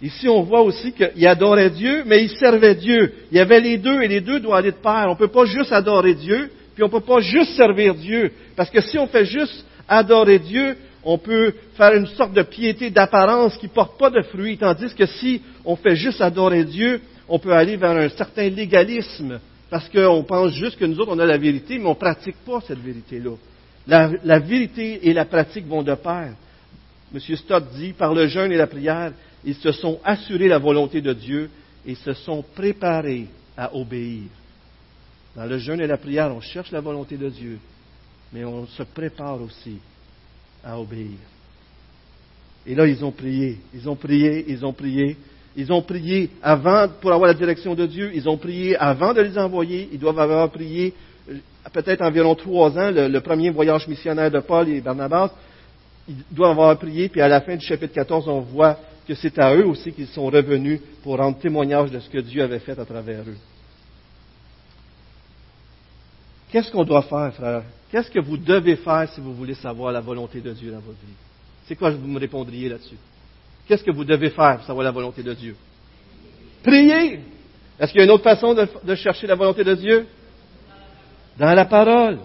[0.00, 3.14] Ici, on voit aussi qu'il adorait Dieu, mais il servait Dieu.
[3.30, 5.04] Il y avait les deux, et les deux doivent aller de pair.
[5.06, 8.32] On ne peut pas juste adorer Dieu, puis on ne peut pas juste servir Dieu.
[8.56, 12.90] Parce que si on fait juste adorer Dieu, on peut faire une sorte de piété
[12.90, 17.00] d'apparence qui ne porte pas de fruits, tandis que si on fait juste adorer Dieu,
[17.28, 19.38] on peut aller vers un certain légalisme,
[19.70, 22.38] parce qu'on pense juste que nous autres, on a la vérité, mais on ne pratique
[22.44, 23.36] pas cette vérité-là.
[23.86, 26.34] La, la, vérité et la pratique vont de pair.
[27.14, 27.36] M.
[27.36, 29.12] Stott dit, par le jeûne et la prière,
[29.44, 31.50] ils se sont assurés la volonté de Dieu
[31.86, 34.24] et se sont préparés à obéir.
[35.34, 37.58] Dans le jeûne et la prière, on cherche la volonté de Dieu,
[38.32, 39.78] mais on se prépare aussi
[40.64, 41.18] à obéir.
[42.66, 45.16] Et là, ils ont prié, ils ont prié, ils ont prié.
[45.56, 48.12] Ils ont prié avant pour avoir la direction de Dieu.
[48.14, 49.88] Ils ont prié avant de les envoyer.
[49.92, 50.94] Ils doivent avoir prié
[51.28, 51.36] euh,
[51.72, 55.32] peut-être environ trois ans, le, le, premier voyage missionnaire de Paul et Barnabas.
[56.08, 59.38] Ils doivent avoir prié, puis à la fin du chapitre 14, on voit que c'est
[59.38, 62.78] à eux aussi qu'ils sont revenus pour rendre témoignage de ce que Dieu avait fait
[62.78, 63.36] à travers eux.
[66.50, 67.62] Qu'est-ce qu'on doit faire, frère?
[67.90, 70.98] Qu'est-ce que vous devez faire si vous voulez savoir la volonté de Dieu dans votre
[71.00, 71.14] vie?
[71.66, 72.96] C'est quoi vous me répondriez là-dessus?
[73.66, 75.56] Qu'est-ce que vous devez faire pour savoir la volonté de Dieu?
[76.62, 77.20] Priez!
[77.78, 80.06] Est-ce qu'il y a une autre façon de, chercher la volonté de Dieu?
[81.38, 82.18] Dans la parole.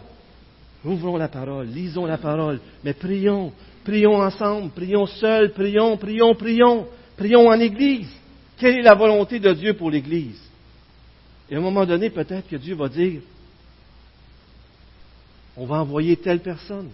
[0.83, 6.87] Ouvrons la parole, lisons la parole, mais prions, Prions ensemble, prions seuls, prions, prions, prions,
[7.17, 8.09] prions en Église.
[8.57, 10.41] Quelle est la volonté de Dieu pour l'Église?
[11.49, 13.21] Et à un moment donné, peut-être que Dieu va dire,
[15.55, 16.89] on va envoyer telle personne,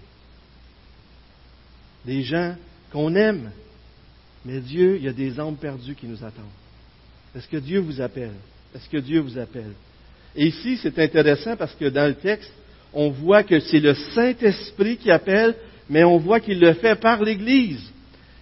[2.06, 2.56] des gens
[2.92, 3.52] qu'on aime,
[4.46, 6.46] mais Dieu, il y a des âmes perdues qui nous attendent.
[7.36, 8.34] Est-ce que Dieu vous appelle?
[8.74, 9.74] Est-ce que Dieu vous appelle?
[10.36, 12.52] Et ici, c'est intéressant parce que dans le texte,
[12.94, 15.56] on voit que c'est le Saint-Esprit qui appelle,
[15.90, 17.92] mais on voit qu'il le fait par l'Église.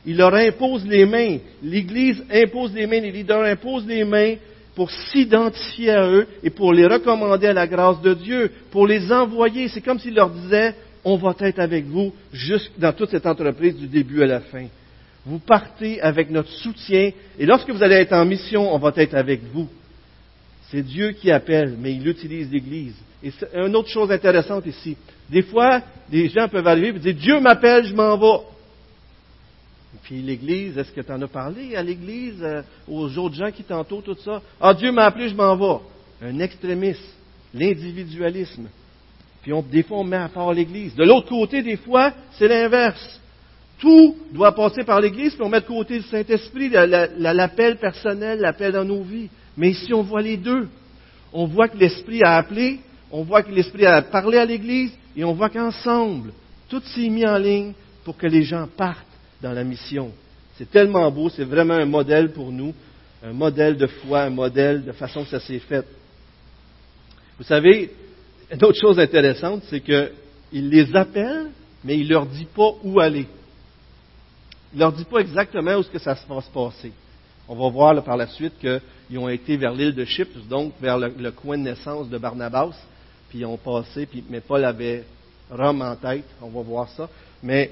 [0.06, 1.40] Il leur impose les mains.
[1.62, 4.36] L'Église impose les mains, les leaders imposent les mains
[4.78, 9.12] pour s'identifier à eux et pour les recommander à la grâce de Dieu, pour les
[9.12, 9.70] envoyer.
[9.70, 12.14] C'est comme s'il leur disait, on va être avec vous
[12.78, 14.68] dans toute cette entreprise du début à la fin.
[15.26, 17.10] Vous partez avec notre soutien
[17.40, 19.68] et lorsque vous allez être en mission, on va être avec vous.
[20.70, 22.94] C'est Dieu qui appelle, mais il utilise l'Église.
[23.24, 24.96] Et c'est une autre chose intéressante ici.
[25.28, 28.44] Des fois, des gens peuvent arriver et dire Dieu m'appelle, je m'en vais.
[30.08, 33.62] Puis l'Église, est-ce que tu en as parlé à l'Église, euh, aux autres gens qui
[33.62, 34.42] t'entourent, tout ça?
[34.62, 35.82] Ah, Dieu m'a appelé, je m'en vais.
[36.22, 37.04] Un extrémisme,
[37.54, 38.70] l'individualisme.
[39.42, 40.96] Puis des fois, on met à part l'Église.
[40.96, 43.20] De l'autre côté, des fois, c'est l'inverse.
[43.80, 48.72] Tout doit passer par l'Église, puis on met de côté le Saint-Esprit, l'appel personnel, l'appel
[48.72, 49.28] dans nos vies.
[49.58, 50.70] Mais ici, on voit les deux.
[51.34, 52.80] On voit que l'Esprit a appelé,
[53.12, 56.32] on voit que l'Esprit a parlé à l'Église, et on voit qu'ensemble,
[56.70, 57.74] tout s'est mis en ligne
[58.06, 59.07] pour que les gens partent
[59.42, 60.12] dans la mission.
[60.58, 62.74] C'est tellement beau, c'est vraiment un modèle pour nous,
[63.24, 65.86] un modèle de foi, un modèle de façon que ça s'est fait.
[67.38, 67.92] Vous savez,
[68.52, 71.52] une autre chose intéressante, c'est qu'il les appelle,
[71.84, 73.28] mais il ne leur dit pas où aller.
[74.74, 76.92] Il ne leur dit pas exactement où est-ce que ça va se passer.
[77.48, 80.98] On va voir par la suite qu'ils ont été vers l'île de Chypre, donc vers
[80.98, 82.76] le coin de naissance de Barnabas
[83.30, 85.04] puis ils ont passé, puis, mais Paul avait
[85.50, 87.10] Rome en tête, on va voir ça.
[87.44, 87.72] Mais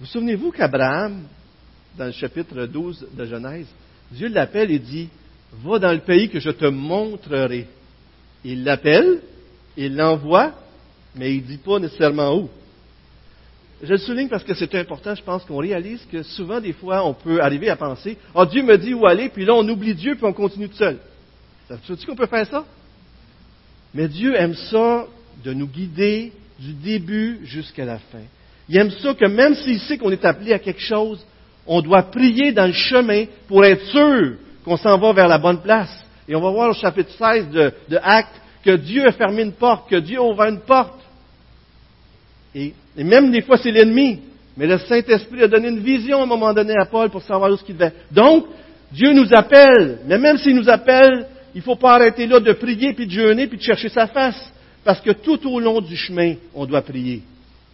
[0.00, 1.24] vous souvenez-vous qu'Abraham,
[1.96, 3.66] dans le chapitre 12 de Genèse,
[4.10, 5.08] Dieu l'appelle et dit,
[5.64, 7.66] va dans le pays que je te montrerai.
[8.44, 9.20] Il l'appelle,
[9.76, 10.52] il l'envoie,
[11.14, 12.50] mais il ne dit pas nécessairement où.
[13.82, 17.04] Je le souligne parce que c'est important, je pense qu'on réalise que souvent, des fois,
[17.04, 19.94] on peut arriver à penser, oh, Dieu me dit où aller, puis là, on oublie
[19.94, 20.98] Dieu, puis on continue tout seul.
[21.68, 22.64] Tu sais qu'on peut faire ça?
[23.92, 25.06] Mais Dieu aime ça
[25.44, 28.22] de nous guider du début jusqu'à la fin.
[28.68, 31.24] Il aime ça que même s'il sait qu'on est appelé à quelque chose,
[31.66, 35.60] on doit prier dans le chemin pour être sûr qu'on s'en va vers la bonne
[35.60, 36.04] place.
[36.28, 39.88] Et on va voir au chapitre 16 de, Actes que Dieu a fermé une porte,
[39.88, 40.98] que Dieu a ouvert une porte.
[42.54, 44.20] Et, même des fois, c'est l'ennemi.
[44.56, 47.50] Mais le Saint-Esprit a donné une vision à un moment donné à Paul pour savoir
[47.52, 47.92] où ce qu'il devait.
[48.10, 48.46] Donc,
[48.90, 49.98] Dieu nous appelle.
[50.06, 53.12] Mais même s'il nous appelle, il ne faut pas arrêter là de prier, puis de
[53.12, 54.52] jeûner, puis de chercher sa face.
[54.82, 57.22] Parce que tout au long du chemin, on doit prier.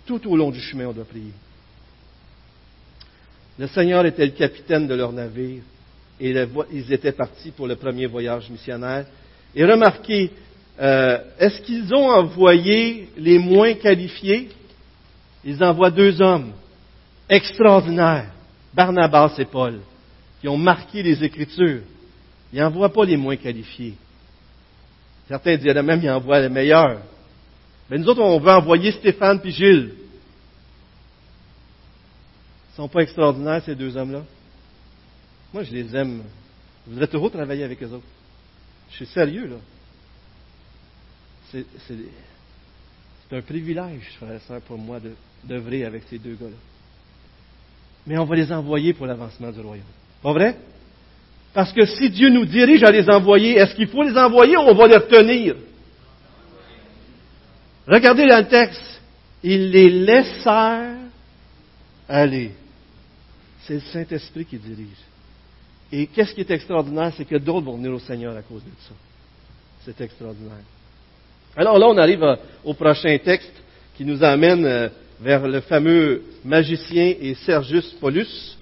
[0.07, 1.33] Tout au long du chemin, on doit prier.
[3.59, 5.63] Le Seigneur était le capitaine de leur navire
[6.19, 6.35] et
[6.73, 9.07] ils étaient partis pour le premier voyage missionnaire.
[9.55, 10.31] Et remarquez,
[10.81, 14.49] euh, est-ce qu'ils ont envoyé les moins qualifiés?
[15.45, 16.53] Ils envoient deux hommes
[17.29, 18.31] extraordinaires,
[18.73, 19.81] Barnabas et Paul,
[20.41, 21.83] qui ont marqué les Écritures.
[22.53, 23.95] Ils n'envoient pas les moins qualifiés.
[25.29, 27.01] Certains diraient même qu'ils envoient les meilleurs.
[27.93, 29.93] Mais nous autres, on veut envoyer Stéphane et Gilles.
[32.71, 34.23] Ils ne sont pas extraordinaires, ces deux hommes-là.
[35.53, 36.23] Moi, je les aime.
[36.87, 38.07] Vous voudrais toujours travailler avec eux autres.
[38.93, 39.57] Je suis sérieux, là.
[41.51, 41.67] C'est
[43.31, 44.99] un privilège, frère et soeur, pour moi
[45.45, 46.57] d'œuvrer avec ces deux gars-là.
[48.07, 49.85] Mais on va les envoyer pour l'avancement du royaume.
[50.23, 50.57] Pas vrai?
[51.53, 54.61] Parce que si Dieu nous dirige à les envoyer, est-ce qu'il faut les envoyer ou
[54.61, 55.57] on va les retenir?
[57.87, 59.01] Regardez dans le texte.
[59.43, 60.97] Ils les laissèrent
[62.09, 62.53] aller.
[63.65, 64.99] C'est le Saint-Esprit qui dirige.
[65.91, 68.71] Et qu'est-ce qui est extraordinaire, c'est que d'autres vont venir au Seigneur à cause de
[68.89, 68.95] ça.
[69.85, 70.65] C'est extraordinaire.
[71.57, 72.25] Alors là, on arrive
[72.65, 73.53] au prochain texte
[73.97, 74.89] qui nous amène euh,
[75.21, 78.57] vers le fameux magicien et Sergius Paulus.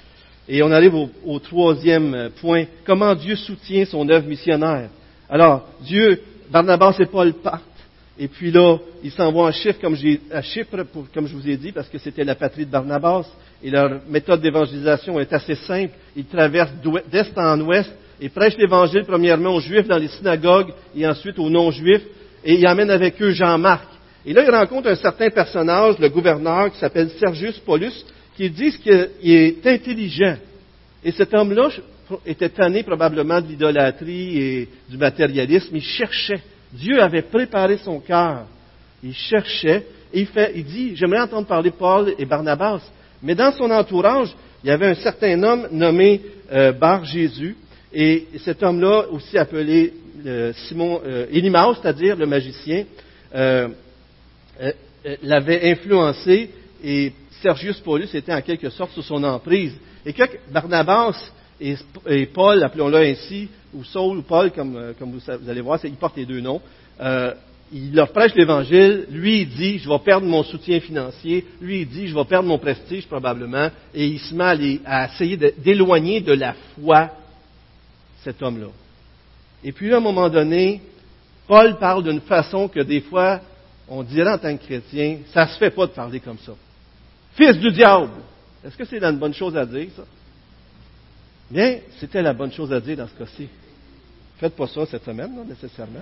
[0.48, 2.64] Et on arrive au, troisième euh, point.
[2.84, 4.90] Comment Dieu soutient son œuvre missionnaire?
[5.28, 7.69] Alors, Dieu, Barnabas et Paul partent.
[8.22, 9.96] Et puis là, ils s'en vont à Chypre, comme,
[10.30, 13.24] à Chypre, comme je vous ai dit, parce que c'était la patrie de Barnabas.
[13.62, 15.94] Et leur méthode d'évangélisation est assez simple.
[16.14, 16.74] Ils traversent
[17.10, 21.48] d'est en ouest et prêchent l'Évangile premièrement aux Juifs dans les synagogues et ensuite aux
[21.48, 22.02] non-Juifs.
[22.44, 23.88] Et ils amènent avec eux Jean-Marc.
[24.26, 28.04] Et là, ils rencontrent un certain personnage, le gouverneur, qui s'appelle Sergius Paulus,
[28.36, 30.36] qui dit qu'il est intelligent.
[31.02, 31.70] Et cet homme-là
[32.26, 35.74] était tanné probablement de l'idolâtrie et du matérialisme.
[35.74, 36.42] Il cherchait.
[36.72, 38.46] Dieu avait préparé son cœur.
[39.02, 39.86] Il cherchait.
[40.12, 40.26] Il,
[40.64, 42.80] dit, j'aimerais entendre parler Paul et Barnabas.
[43.22, 46.20] Mais dans son entourage, il y avait un certain homme nommé
[46.52, 47.56] euh, Bar Jésus,
[47.92, 49.92] et cet homme-là, aussi appelé
[50.26, 51.26] euh, Simon euh,
[51.74, 52.84] c'est-à-dire le magicien,
[53.34, 53.68] euh,
[55.22, 56.50] l'avait influencé,
[56.82, 59.74] et Sergius Paulus était en quelque sorte sous son emprise.
[60.04, 61.16] Et que Barnabas
[61.60, 66.16] et, Paul, appelons-le ainsi, ou Saul ou Paul, comme, comme vous, allez voir, ils portent
[66.16, 66.60] les deux noms,
[67.72, 71.88] il leur prêche l'Évangile, lui il dit, je vais perdre mon soutien financier, lui il
[71.88, 76.32] dit, je vais perdre mon prestige probablement, et il se met à, essayer d'éloigner de
[76.32, 77.10] la foi
[78.22, 78.68] cet homme-là.
[79.62, 80.80] Et puis à un moment donné,
[81.46, 83.40] Paul parle d'une façon que des fois,
[83.88, 86.52] on dirait en tant que chrétien, ça se fait pas de parler comme ça.
[87.34, 88.10] Fils du diable.
[88.64, 90.04] Est-ce que c'est une bonne chose à dire, ça?
[91.50, 93.48] Bien, c'était la bonne chose à dire dans ce cas-ci.
[94.38, 96.00] Faites pas ça cette semaine, non, nécessairement.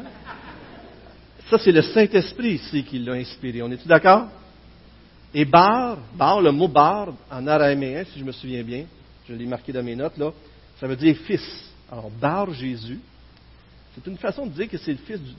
[1.48, 3.62] Ça, c'est le Saint-Esprit ici qui l'a inspiré.
[3.62, 4.28] On est-tu d'accord?
[5.32, 8.84] Et bar, bar, le mot bar en araméen, si je me souviens bien,
[9.26, 10.32] je l'ai marqué dans mes notes là,
[10.78, 11.70] ça veut dire fils.
[11.90, 13.00] Alors, bar Jésus,
[13.94, 15.32] c'est une façon de dire que c'est le fils du,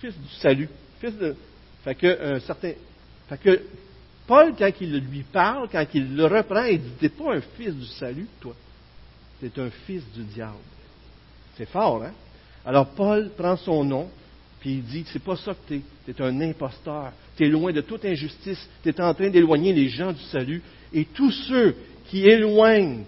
[0.00, 0.68] fils du salut.
[1.00, 1.36] Fils de,
[1.84, 2.72] fait que, un certain,
[3.28, 3.62] fait que,
[4.26, 7.74] Paul, quand il lui parle, quand il le reprend, il dit, t'es pas un fils
[7.74, 8.54] du salut, toi.
[9.40, 10.56] T'es un fils du diable.
[11.56, 12.12] C'est fort, hein?
[12.64, 14.10] Alors, Paul prend son nom,
[14.60, 15.82] puis il dit, c'est pas ça que tu es.
[16.04, 17.12] Tu es un imposteur.
[17.36, 18.68] Tu es loin de toute injustice.
[18.82, 20.62] Tu es en train d'éloigner les gens du salut.
[20.92, 21.76] Et tous ceux
[22.08, 23.04] qui éloignent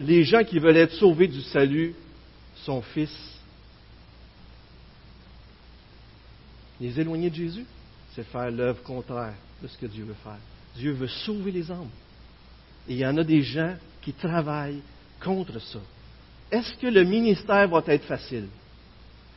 [0.00, 1.94] les gens qui veulent être sauvés du salut,
[2.64, 3.14] son fils.
[6.80, 7.66] Les éloigner de Jésus,
[8.14, 10.38] c'est faire l'œuvre contraire de ce que Dieu veut faire.
[10.76, 11.90] Dieu veut sauver les âmes.
[12.88, 14.82] Et il y en a des gens qui travaillent
[15.24, 15.78] contre ça.
[16.50, 18.46] Est-ce que le ministère va être facile?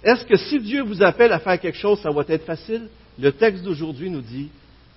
[0.03, 2.87] Est-ce que si Dieu vous appelle à faire quelque chose, ça va être facile?
[3.17, 4.49] Le texte d'aujourd'hui nous dit,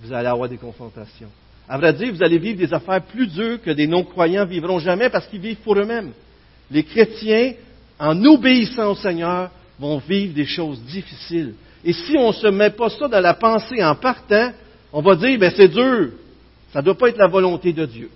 [0.03, 1.31] vous allez avoir des confrontations.
[1.69, 5.11] À vrai dire, vous allez vivre des affaires plus dures que des non-croyants vivront jamais
[5.11, 6.13] parce qu'ils vivent pour eux-mêmes.
[6.71, 7.53] Les chrétiens,
[7.99, 11.55] en obéissant au Seigneur, vont vivre des choses difficiles.
[11.85, 14.53] Et si on ne se met pas ça dans la pensée en partant,
[14.93, 16.11] on va dire, ben c'est dur.
[16.73, 18.11] Ça ne doit pas être la volonté de Dieu.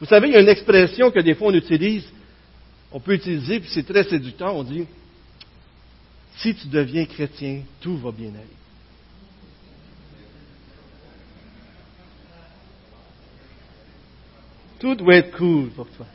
[0.00, 2.04] Vous savez, il y a une expression que des fois on utilise,
[2.92, 4.86] on peut utiliser, puis c'est très séducteur, on dit,
[6.38, 8.56] si tu deviens chrétien, tout va bien aller.
[14.78, 16.06] Tout doit être cool pour toi.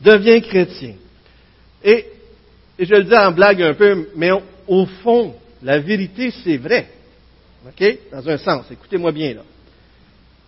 [0.00, 0.94] Deviens chrétien.
[1.82, 2.06] Et,
[2.78, 4.30] je le dis en blague un peu, mais
[4.68, 6.88] au fond, la vérité, c'est vrai.
[7.66, 7.98] OK?
[8.12, 8.66] Dans un sens.
[8.70, 9.42] Écoutez-moi bien, là.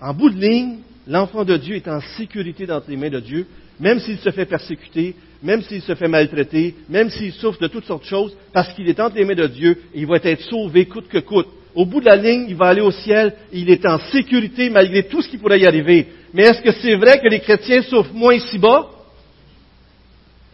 [0.00, 0.78] En bout de ligne,
[1.10, 3.46] l'enfant de Dieu est en sécurité dans les mains de Dieu,
[3.80, 7.84] même s'il se fait persécuter, même s'il se fait maltraiter, même s'il souffre de toutes
[7.84, 10.42] sortes de choses, parce qu'il est entre les mains de Dieu, et il va être
[10.42, 11.48] sauvé coûte que coûte.
[11.74, 14.70] Au bout de la ligne, il va aller au ciel, et il est en sécurité
[14.70, 16.06] malgré tout ce qui pourrait y arriver.
[16.32, 18.88] Mais est-ce que c'est vrai que les chrétiens souffrent moins ici-bas?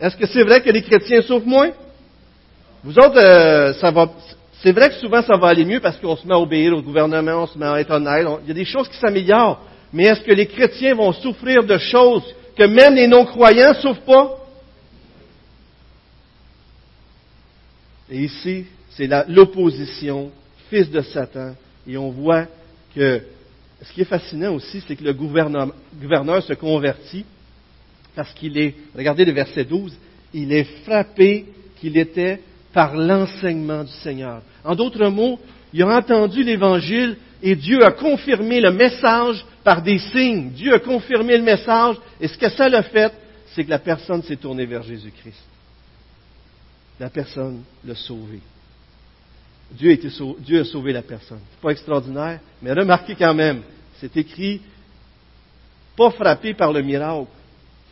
[0.00, 1.70] Est-ce que c'est vrai que les chrétiens souffrent moins?
[2.82, 3.72] Vous autres, euh,
[4.62, 6.82] c'est vrai que souvent ça va aller mieux parce qu'on se met à obéir au
[6.82, 9.60] gouvernement, on se met à être honnête, il y a des choses qui s'améliorent.
[9.96, 12.22] Mais est-ce que les chrétiens vont souffrir de choses
[12.54, 14.36] que même les non-croyants ne souffrent pas?
[18.10, 20.30] Et ici, c'est l'opposition,
[20.68, 21.54] fils de Satan.
[21.88, 22.44] Et on voit
[22.94, 23.22] que
[23.80, 25.68] ce qui est fascinant aussi, c'est que le gouverneur,
[25.98, 27.24] gouverneur se convertit
[28.14, 29.96] parce qu'il est, regardez le verset 12,
[30.34, 31.46] il est frappé
[31.80, 32.40] qu'il était
[32.74, 34.42] par l'enseignement du Seigneur.
[34.62, 35.40] En d'autres mots,
[35.72, 40.50] il a entendu l'Évangile et Dieu a confirmé le message par des signes.
[40.50, 43.12] Dieu a confirmé le message et ce que ça l'a fait,
[43.48, 45.42] c'est que la personne s'est tournée vers Jésus-Christ.
[47.00, 48.38] La personne l'a sauvé.
[49.72, 49.98] Dieu,
[50.60, 51.40] a sauvé la personne.
[51.50, 53.62] C'est pas extraordinaire, mais remarquez quand même,
[53.98, 54.62] c'est écrit,
[55.96, 57.26] pas frappé par le miracle,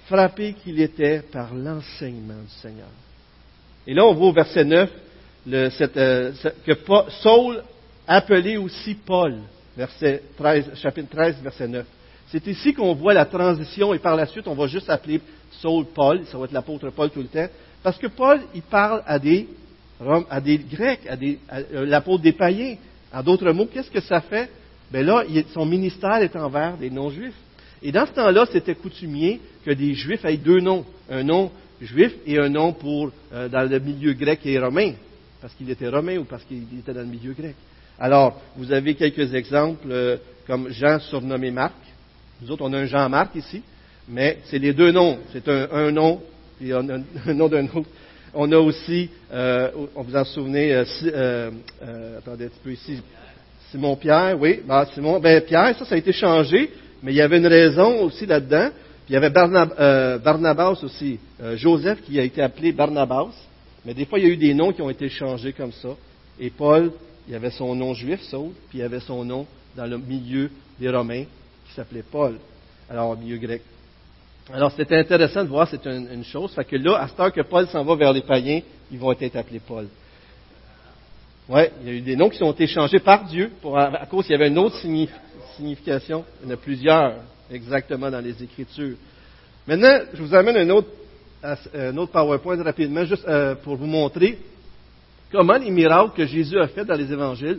[0.07, 2.87] frappé qu'il était par l'enseignement du Seigneur.
[3.85, 4.89] Et là, on voit au verset 9
[5.49, 6.33] le, euh,
[6.65, 6.73] que
[7.21, 7.65] Saul
[8.07, 9.41] appelé aussi Paul,
[9.77, 11.87] verset 13, chapitre 13, verset 9.
[12.29, 15.21] C'est ici qu'on voit la transition et par la suite, on va juste appeler
[15.61, 17.49] Saul Paul, ça va être l'apôtre Paul tout le temps,
[17.83, 19.47] parce que Paul, il parle à des,
[20.31, 22.77] à des Grecs, à, des, euh, l'apôtre des païens.
[23.13, 24.51] En d'autres mots, qu'est-ce que ça fait?
[24.91, 25.23] Ben là,
[25.53, 27.35] son ministère est envers des non-juifs.
[27.83, 30.85] Et dans ce temps-là, c'était coutumier que des juifs aient deux noms.
[31.11, 31.51] Un nom
[31.81, 34.93] juif et un nom pour, euh, dans le milieu grec et romain,
[35.41, 37.55] parce qu'il était romain ou parce qu'il était dans le milieu grec.
[37.99, 40.17] Alors, vous avez quelques exemples, euh,
[40.47, 41.75] comme Jean surnommé Marc.
[42.43, 43.63] Nous autres, on a un Jean-Marc ici,
[44.09, 45.19] mais c'est les deux noms.
[45.33, 46.21] C'est un, nom
[46.61, 47.89] et un, nom d'un autre.
[48.35, 53.01] On a aussi, euh, on vous en souvenez, attendez un petit peu ici,
[53.71, 56.71] Simon Pierre, oui, bah, Simon, ben Pierre, ça, ça a été changé,
[57.03, 58.71] mais il y avait une raison aussi là-dedans.
[59.05, 63.33] Puis il y avait euh, Barnabas aussi, euh, Joseph qui a été appelé Barnabas,
[63.85, 65.91] mais des fois il y a eu des noms qui ont été changés comme ça.
[66.41, 66.91] Et Paul,
[67.27, 69.47] il y avait son nom juif, Saul, puis il y avait son nom
[69.77, 71.25] dans le milieu des Romains
[71.67, 72.39] qui s'appelait Paul,
[72.89, 73.63] alors milieu grec.
[74.53, 76.53] Alors c'était intéressant de voir, c'est une, chose.
[76.53, 78.61] Fait que là, à ce temps que Paul s'en va vers les païens,
[78.93, 79.87] ils vont être appelés Paul.
[81.49, 84.07] Oui, il y a eu des noms qui ont été changés par Dieu pour, à,
[84.07, 84.77] cause qu'il y avait une autre
[85.57, 86.25] signification.
[86.43, 87.15] Il y en a plusieurs
[87.51, 88.97] exactement dans les Écritures.
[89.67, 90.89] Maintenant, je vous amène un autre,
[91.43, 94.39] un autre PowerPoint rapidement, juste euh, pour vous montrer
[95.35, 97.59] comment les miracles que Jésus a fait dans les Évangiles,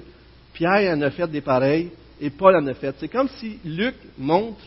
[0.54, 2.96] Pierre en a fait des pareils et Paul en a fait.
[3.02, 4.62] C'est comme si Luc montre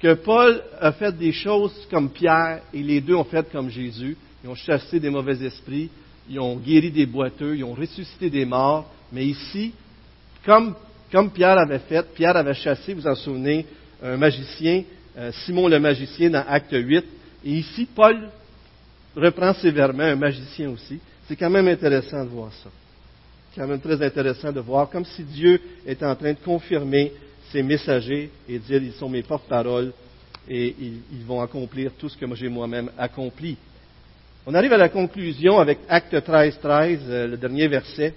[0.00, 4.16] que Paul a fait des choses comme Pierre et les deux ont fait comme Jésus.
[4.42, 5.90] Ils ont chassé des mauvais esprits,
[6.26, 8.90] ils ont guéri des boiteux, ils ont ressuscité des morts.
[9.12, 9.74] Mais ici,
[10.42, 10.74] comme,
[11.12, 13.66] comme Pierre avait fait, Pierre avait chassé, vous en souvenez,
[14.02, 14.84] un magicien,
[15.18, 17.04] euh, Simon le magicien dans Acte 8.
[17.44, 18.30] Et ici, Paul
[19.14, 20.98] reprend sévèrement un magicien aussi.
[21.32, 22.68] C'est quand même intéressant de voir ça.
[23.56, 27.10] Quand même très intéressant de voir comme si Dieu est en train de confirmer
[27.50, 29.94] ses messagers et dire ils sont mes porte-paroles
[30.46, 33.56] et ils, vont accomplir tout ce que j'ai moi-même accompli.
[34.44, 38.12] On arrive à la conclusion avec Acte 13, 13, euh, le dernier verset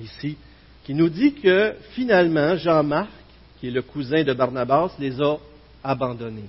[0.00, 0.36] ici,
[0.84, 3.10] qui nous dit que finalement Jean-Marc
[3.58, 5.36] qui est le cousin de Barnabas, les a
[5.82, 6.48] abandonnés.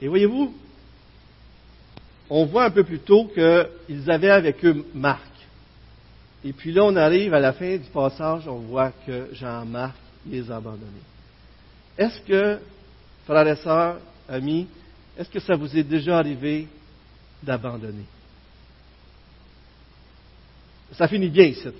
[0.00, 0.54] Et voyez-vous,
[2.30, 5.22] on voit un peu plus tôt qu'ils avaient avec eux Marc.
[6.44, 10.50] Et puis là, on arrive à la fin du passage, on voit que Jean-Marc les
[10.50, 10.84] a abandonnés.
[11.96, 12.58] Est-ce que,
[13.24, 13.98] frères et sœurs,
[14.28, 14.68] amis,
[15.18, 16.68] est-ce que ça vous est déjà arrivé
[17.42, 18.04] d'abandonner?
[20.92, 21.72] Ça finit bien ici, là.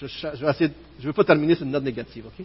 [0.00, 2.44] Je ne veux pas terminer sur une note négative, OK?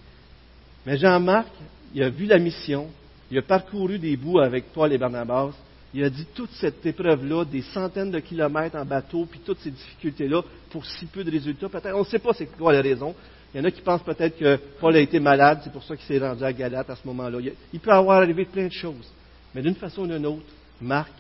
[0.86, 1.50] Mais Jean-Marc,
[1.94, 2.90] il a vu la mission,
[3.32, 5.52] il a parcouru des bouts avec Paul et Barnabas,
[5.94, 9.72] il a dit toute cette épreuve-là, des centaines de kilomètres en bateau, puis toutes ces
[9.72, 13.16] difficultés-là, pour si peu de résultats, peut-être, on ne sait pas c'est quoi la raison.
[13.54, 15.96] Il y en a qui pensent peut-être que Paul a été malade, c'est pour ça
[15.96, 17.40] qu'il s'est rendu à Galate à ce moment-là.
[17.74, 19.12] Il peut avoir arrivé plein de choses.
[19.56, 20.46] Mais d'une façon ou d'une autre,
[20.80, 21.12] Marc,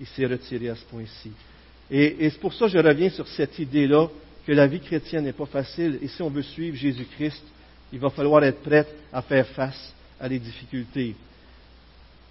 [0.00, 1.30] il s'est retiré à ce point-ci.
[1.90, 4.08] Et, et c'est pour ça que je reviens sur cette idée-là
[4.46, 5.98] que la vie chrétienne n'est pas facile.
[6.00, 7.42] Et si on veut suivre Jésus-Christ,
[7.92, 11.14] il va falloir être prêt à faire face à des difficultés.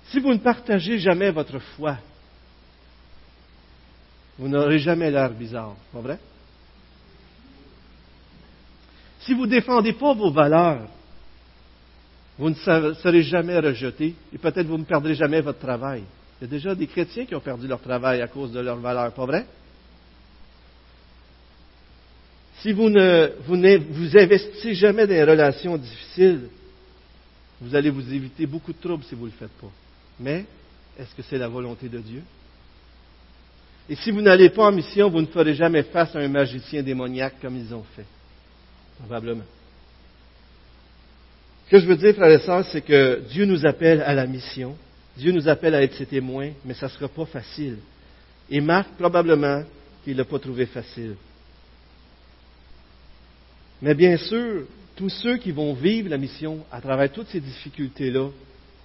[0.09, 1.97] Si vous ne partagez jamais votre foi,
[4.37, 6.19] vous n'aurez jamais l'air bizarre, pas vrai?
[9.21, 10.87] Si vous ne défendez pas vos valeurs,
[12.37, 16.03] vous ne serez jamais rejeté et peut-être vous ne perdrez jamais votre travail.
[16.41, 18.79] Il y a déjà des chrétiens qui ont perdu leur travail à cause de leurs
[18.79, 19.45] valeurs, pas vrai?
[22.59, 26.49] Si vous ne vous, investissez jamais dans des relations difficiles,
[27.61, 29.71] vous allez vous éviter beaucoup de troubles si vous ne le faites pas.
[30.23, 30.45] Mais,
[30.97, 32.23] est-ce que c'est la volonté de Dieu?
[33.89, 36.81] Et si vous n'allez pas en mission, vous ne ferez jamais face à un magicien
[36.81, 38.05] démoniaque comme ils ont fait.
[38.99, 39.43] Probablement.
[41.65, 44.25] Ce que je veux dire, frères et sœurs, c'est que Dieu nous appelle à la
[44.25, 44.77] mission.
[45.17, 47.79] Dieu nous appelle à être ses témoins, mais ça ne sera pas facile.
[48.49, 49.63] Et Marc, probablement,
[50.03, 51.15] qu'il ne l'a pas trouvé facile.
[53.81, 54.63] Mais bien sûr,
[54.95, 58.29] tous ceux qui vont vivre la mission à travers toutes ces difficultés-là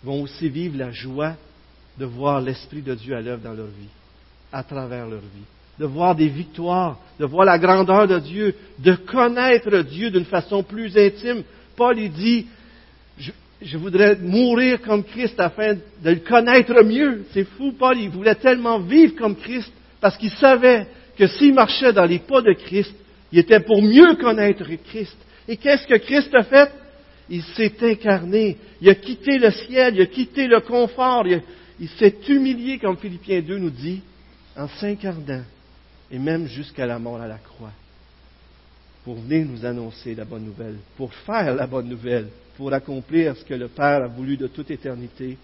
[0.02, 1.34] vont aussi vivre la joie
[1.98, 3.88] de voir l'Esprit de Dieu à l'œuvre dans leur vie,
[4.52, 5.46] à travers leur vie,
[5.78, 10.62] de voir des victoires, de voir la grandeur de Dieu, de connaître Dieu d'une façon
[10.62, 11.42] plus intime.
[11.76, 12.46] Paul il dit,
[13.60, 17.24] je, voudrais mourir comme Christ afin de le connaître mieux.
[17.32, 20.86] C'est fou, Paul, il voulait tellement vivre comme Christ parce qu'il savait
[21.16, 22.94] que s'il marchait dans les pas de Christ,
[23.32, 25.16] il était pour mieux connaître Christ.
[25.48, 26.70] Et qu'est-ce que Christ a fait?
[27.30, 28.56] Il s'est incarné.
[28.80, 33.40] Il a quitté le ciel, il a quitté le confort, il, s'est humilié, comme Philippiens
[33.40, 34.00] 2 nous dit,
[34.56, 35.42] en s'incarnant,
[36.10, 37.72] et même jusqu'à la mort à la croix,
[39.04, 43.44] pour venir nous annoncer la bonne nouvelle, pour faire la bonne nouvelle, pour accomplir ce
[43.44, 45.36] que le Père a voulu de toute éternité,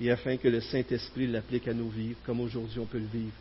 [0.00, 3.32] et afin que le Saint-Esprit l'applique à nos vies, comme aujourd'hui on peut le vivre.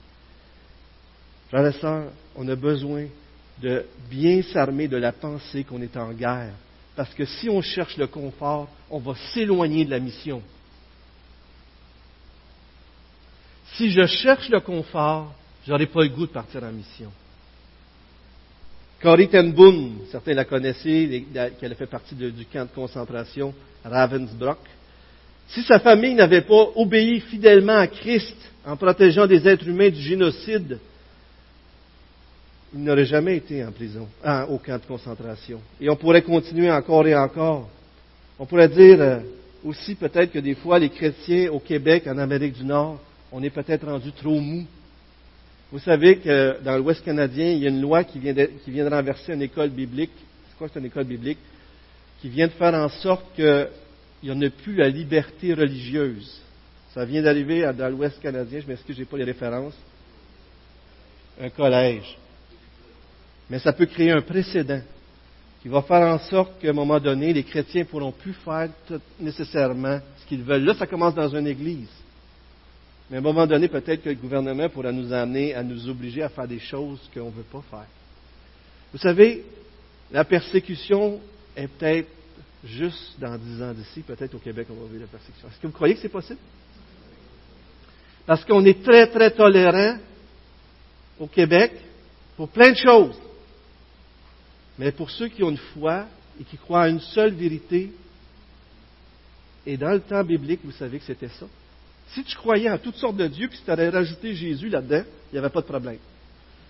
[1.50, 3.06] Frères et sœurs, on a besoin
[3.62, 6.54] de bien s'armer de la pensée qu'on est en guerre.
[6.96, 10.42] Parce que si on cherche le confort, on va s'éloigner de la mission.
[13.76, 15.34] Si je cherche le confort,
[15.66, 17.12] je n'aurai pas le goût de partir en mission.
[19.02, 21.26] Corrie ten Boom, certains la connaissaient,
[21.60, 24.60] qu'elle a fait partie du camp de concentration Ravensbrück.
[25.50, 30.02] Si sa famille n'avait pas obéi fidèlement à Christ en protégeant des êtres humains du
[30.02, 30.80] génocide,
[32.74, 35.62] il n'aurait jamais été en prison, ah, au camp de concentration.
[35.80, 37.70] Et on pourrait continuer encore et encore.
[38.40, 39.20] On pourrait dire euh,
[39.64, 43.00] aussi peut-être que des fois, les chrétiens au Québec, en Amérique du Nord,
[43.32, 44.66] on est peut-être rendu trop mou.
[45.72, 48.82] Vous savez que dans l'Ouest canadien, il y a une loi qui vient de, qui
[48.82, 50.12] renverser une école biblique.
[50.50, 51.40] C'est quoi, une école biblique?
[52.22, 53.68] Qui vient de faire en sorte qu'il
[54.24, 56.42] n'y en a plus la liberté religieuse.
[56.94, 59.74] Ça vient d'arriver dans l'Ouest canadien, je m'excuse, je n'ai pas les références.
[61.42, 62.18] Un collège.
[63.54, 64.82] Mais ça peut créer un précédent
[65.62, 68.68] qui va faire en sorte qu'à un moment donné, les chrétiens ne pourront plus faire
[69.20, 70.64] nécessairement ce qu'ils veulent.
[70.64, 71.92] Là, ça commence dans une église.
[73.12, 76.24] Mais à un moment donné, peut-être que le gouvernement pourra nous amener à nous obliger
[76.24, 77.86] à faire des choses qu'on ne veut pas faire.
[78.92, 79.46] Vous savez,
[80.12, 81.20] la persécution
[81.56, 82.10] est peut-être
[82.66, 85.48] juste dans dix ans d'ici, peut-être au Québec, on va vivre la persécution.
[85.48, 86.40] Est-ce que vous croyez que c'est possible?
[88.26, 89.98] Parce qu'on est très, très tolérant
[91.20, 91.74] au Québec
[92.36, 93.16] pour plein de choses.
[94.78, 96.08] Mais pour ceux qui ont une foi
[96.40, 97.92] et qui croient à une seule vérité,
[99.66, 101.46] et dans le temps biblique, vous savez que c'était ça.
[102.10, 105.04] Si tu croyais en toutes sortes de dieux, puis si tu avais rajouté Jésus là-dedans,
[105.32, 105.98] il n'y avait pas de problème.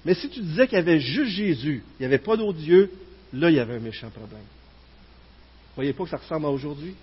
[0.05, 2.91] Mais si tu disais qu'il y avait juste Jésus, il n'y avait pas d'autre Dieu,
[3.31, 4.41] là, il y avait un méchant problème.
[4.41, 6.93] Vous voyez pas que ça ressemble à aujourd'hui?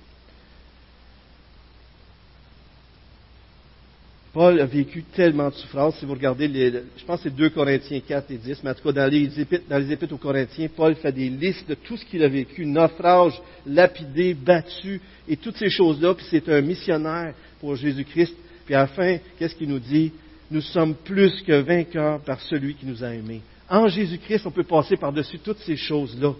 [4.32, 5.96] Paul a vécu tellement de souffrances.
[5.98, 8.74] Si vous regardez, les, je pense que c'est 2 Corinthiens 4 et 10, mais en
[8.74, 12.22] tout cas, dans les, épîtres, aux Corinthiens, Paul fait des listes de tout ce qu'il
[12.22, 18.36] a vécu, naufrage, lapidé, battu, et toutes ces choses-là, puis c'est un missionnaire pour Jésus-Christ.
[18.64, 20.12] Puis à la fin, qu'est-ce qu'il nous dit?
[20.48, 23.40] Nous sommes plus que vainqueurs par celui qui nous a aimés.
[23.68, 26.34] En Jésus-Christ, on peut passer par-dessus toutes ces choses-là.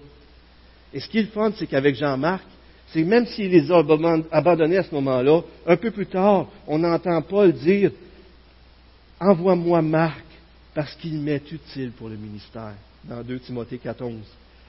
[0.92, 2.44] Et ce qui est c'est qu'avec Jean-Marc,
[2.92, 3.78] c'est même s'il les a
[4.32, 7.92] abandonnés à ce moment-là, un peu plus tard, on entend Paul dire
[9.20, 10.24] Envoie-moi Marc,
[10.74, 12.74] parce qu'il m'est utile pour le ministère,
[13.04, 14.14] dans 2 Timothée 14.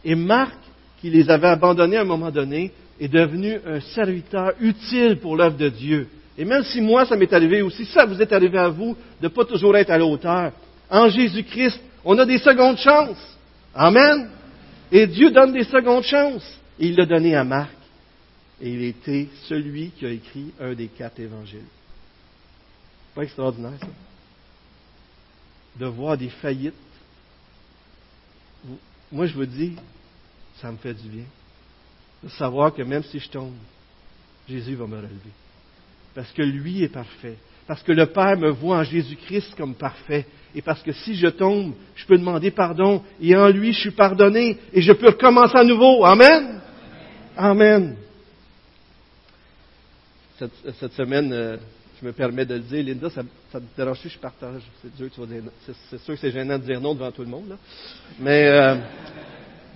[0.03, 0.57] Et Marc,
[0.99, 5.57] qui les avait abandonnés à un moment donné, est devenu un serviteur utile pour l'œuvre
[5.57, 6.07] de Dieu.
[6.38, 9.28] Et même si moi, ça m'est arrivé aussi, ça vous est arrivé à vous, de
[9.28, 10.51] ne pas toujours être à la hauteur,
[10.89, 13.38] en Jésus-Christ, on a des secondes chances.
[13.74, 14.30] Amen.
[14.91, 16.59] Et Dieu donne des secondes chances.
[16.80, 17.72] Et il l'a donné à Marc
[18.62, 21.66] et il était celui qui a écrit un des quatre évangiles.
[23.16, 23.88] Pas extraordinaire, ça?
[25.80, 26.74] De voir des faillites.
[29.12, 29.76] Moi, je vous dis,
[30.62, 31.26] ça me fait du bien.
[32.24, 33.55] De savoir que même si je tombe,
[34.47, 35.32] Jésus va me relever.
[36.14, 37.38] Parce que lui est parfait.
[37.66, 40.26] parce que le Père me voit en Jésus-Christ comme parfait.
[40.53, 43.01] Et parce que si je tombe, je peux demander pardon.
[43.20, 44.59] Et en lui, je suis pardonné.
[44.74, 46.03] Et je peux recommencer à nouveau.
[46.03, 46.62] Amen.
[47.38, 47.95] Amen.
[50.79, 51.57] Cette, semaine, euh,
[51.99, 52.83] je me permets de le dire.
[52.83, 54.63] Linda, ça, te dérange je partage?
[54.81, 57.49] C'est sûr, que c'est gênant de dire non devant tout le monde.
[57.49, 57.55] Là.
[58.19, 58.75] Mais, euh,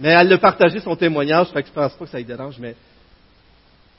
[0.02, 2.58] elle a partagé son témoignage, fait que je pense pas que ça lui dérange.
[2.60, 2.76] Mais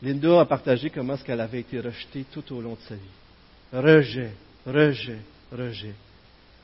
[0.03, 3.01] Linda a partagé comment est-ce qu'elle avait été rejetée tout au long de sa vie.
[3.73, 4.33] Rejet,
[4.67, 5.19] rejet,
[5.53, 5.95] rejet.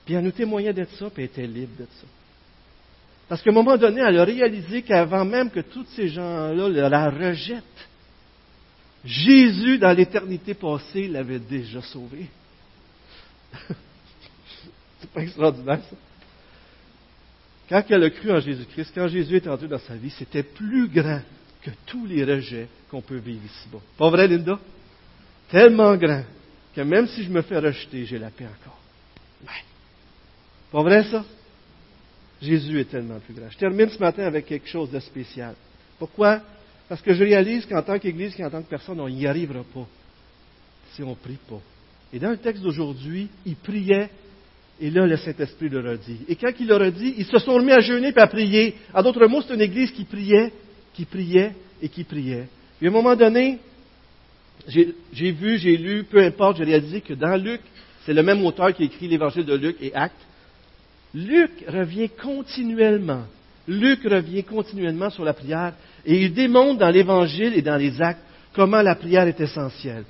[0.05, 2.07] Puis elle nous témoignait de ça, puis elle était libre de ça.
[3.29, 7.09] Parce qu'à un moment donné, elle a réalisé qu'avant même que tous ces gens-là la
[7.09, 7.89] rejettent,
[9.05, 12.27] Jésus, dans l'éternité passée, l'avait déjà sauvée.
[15.01, 15.97] C'est pas extraordinaire, ça?
[17.69, 20.89] Quand elle a cru en Jésus-Christ, quand Jésus est entré dans sa vie, c'était plus
[20.89, 21.23] grand
[21.63, 23.81] que tous les rejets qu'on peut vivre ici-bas.
[23.97, 24.59] Pas vrai, Linda?
[25.49, 26.25] Tellement grand
[26.75, 28.79] que même si je me fais rejeter, j'ai la paix encore.
[30.71, 31.25] Pas vrai, ça?
[32.41, 33.51] Jésus est tellement plus grand.
[33.51, 35.55] Je termine ce matin avec quelque chose de spécial.
[35.99, 36.41] Pourquoi?
[36.89, 39.87] Parce que je réalise qu'en tant qu'Église, qu'en tant que personne, on n'y arrivera pas
[40.95, 41.61] si on ne prie pas.
[42.13, 44.11] Et dans le texte d'aujourd'hui, il priait,
[44.81, 46.19] et là, le Saint-Esprit leur a dit.
[46.29, 48.75] Et quand il leur a dit, ils se sont remis à jeûner et à prier.
[48.93, 50.53] En d'autres mots, c'est une Église qui priait,
[50.93, 52.49] qui priait et qui priait.
[52.81, 53.59] Et à un moment donné,
[54.69, 57.61] j'ai vu, j'ai lu, peu importe, j'ai réalisé que dans Luc,
[58.05, 60.17] c'est le même auteur qui écrit l'Évangile de Luc et Actes.
[61.15, 63.25] Luc revient continuellement.
[63.69, 65.75] Luc revient continuellement sur la prière
[66.05, 68.23] et il démontre dans l'Évangile et dans les actes
[68.53, 70.05] comment la prière est essentielle.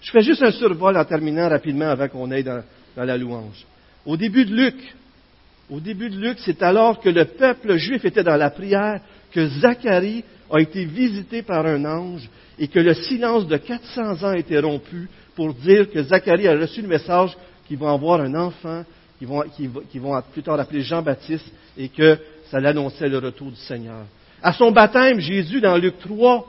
[0.00, 2.62] Je fais juste un survol en terminant rapidement avant qu'on aille dans,
[2.96, 3.64] la louange.
[4.06, 4.76] Au début de Luc,
[5.70, 9.00] au début de Luc, c'est alors que le peuple juif était dans la prière
[9.32, 12.28] que Zacharie a été visité par un ange
[12.58, 16.58] et que le silence de 400 ans a été rompu pour dire que Zacharie a
[16.58, 17.36] reçu le message
[17.66, 18.84] qu'ils vont avoir un enfant,
[19.18, 19.44] qu'ils vont,
[19.94, 22.18] vont, plus tard appeler Jean-Baptiste et que
[22.50, 24.06] ça l'annonçait le retour du Seigneur.
[24.42, 26.46] À son baptême, Jésus, dans Luc 3,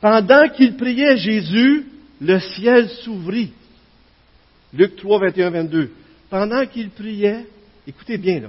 [0.00, 1.86] pendant qu'il priait Jésus,
[2.20, 3.52] le ciel s'ouvrit.
[4.72, 5.90] Luc 3, 21, 22.
[6.30, 7.46] Pendant qu'il priait,
[7.86, 8.48] écoutez bien là,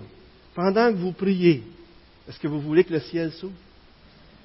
[0.53, 1.63] pendant que vous priez,
[2.28, 3.53] est-ce que vous voulez que le ciel s'ouvre?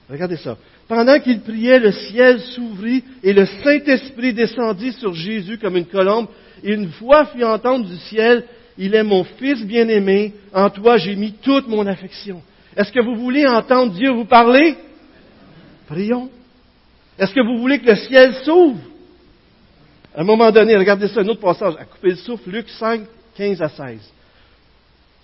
[0.08, 0.56] Regardez ça.
[0.86, 6.28] Pendant qu'il priait, le ciel s'ouvrit et le Saint-Esprit descendit sur Jésus comme une colombe
[6.62, 8.44] et une voix fit entendre du ciel,
[8.76, 12.42] Il est mon Fils bien-aimé, en toi j'ai mis toute mon affection.
[12.76, 14.76] Est-ce que vous voulez entendre Dieu vous parler?
[15.86, 16.28] Prions.
[17.18, 18.80] Est-ce que vous voulez que le ciel s'ouvre?
[20.14, 23.02] À un moment donné, regardez ça, un autre passage, à couper le souffle, Luc 5,
[23.36, 23.98] 15 à 16.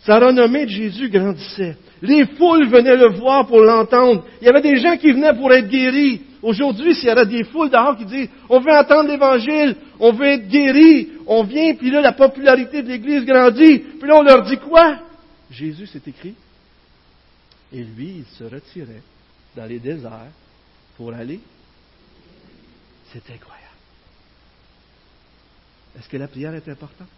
[0.05, 1.77] Sa renommée de Jésus grandissait.
[2.03, 4.25] Les foules venaient le voir pour l'entendre.
[4.41, 6.23] Il y avait des gens qui venaient pour être guéris.
[6.43, 10.27] Aujourd'hui, s'il y avait des foules dehors qui disent, on veut entendre l'Évangile, on veut
[10.27, 13.79] être guéris, on vient, puis là, la popularité de l'Église grandit.
[13.79, 15.01] Puis là, on leur dit quoi?
[15.51, 16.35] Jésus, c'est écrit.
[17.73, 19.03] Et lui, il se retirait
[19.57, 20.33] dans les déserts
[20.97, 21.41] pour aller.
[23.13, 23.67] C'est incroyable.
[25.99, 27.09] Est-ce que la prière est importante?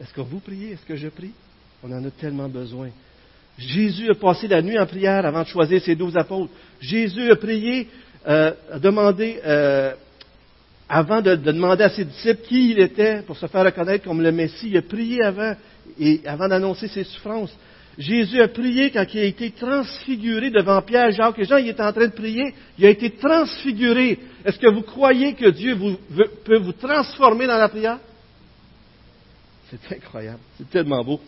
[0.00, 0.72] Est-ce que vous priez?
[0.72, 1.32] Est-ce que je prie?
[1.82, 2.90] On en a tellement besoin.
[3.58, 6.52] Jésus a passé la nuit en prière avant de choisir ses douze apôtres.
[6.80, 7.88] Jésus a prié,
[8.26, 9.94] euh, a demandé, euh,
[10.88, 14.30] avant de, demander à ses disciples qui il était pour se faire reconnaître comme le
[14.30, 14.68] Messie.
[14.68, 17.54] Il a prié avant, d'annoncer ses souffrances.
[17.98, 21.56] Jésus a prié quand il a été transfiguré devant Pierre, Jacques et Jean.
[21.56, 22.54] Il était en train de prier.
[22.78, 24.20] Il a été transfiguré.
[24.44, 25.76] Est-ce que vous croyez que Dieu
[26.44, 27.98] peut vous transformer dans la prière?
[29.68, 30.38] C'est incroyable.
[30.56, 31.20] C'est tellement beau.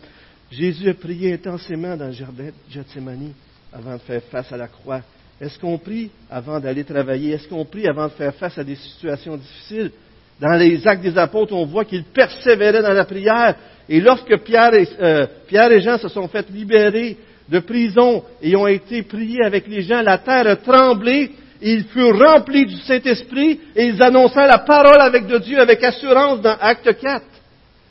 [0.51, 3.33] Jésus a prié intensément dans le jardin de Gethsemane
[3.73, 5.03] avant de faire face à la croix.
[5.41, 7.33] Est-ce qu'on prie avant d'aller travailler?
[7.33, 9.91] Est-ce qu'on prie avant de faire face à des situations difficiles?
[10.39, 13.57] Dans les actes des apôtres, on voit qu'ils persévéraient dans la prière.
[13.93, 17.17] Et lorsque Pierre et, euh, Pierre et Jean se sont fait libérer
[17.49, 21.85] de prison et ont été priés avec les gens, la terre a tremblé et ils
[21.87, 26.57] furent remplis du Saint-Esprit et ils annoncèrent la parole avec de Dieu avec assurance dans
[26.61, 27.25] Acte 4.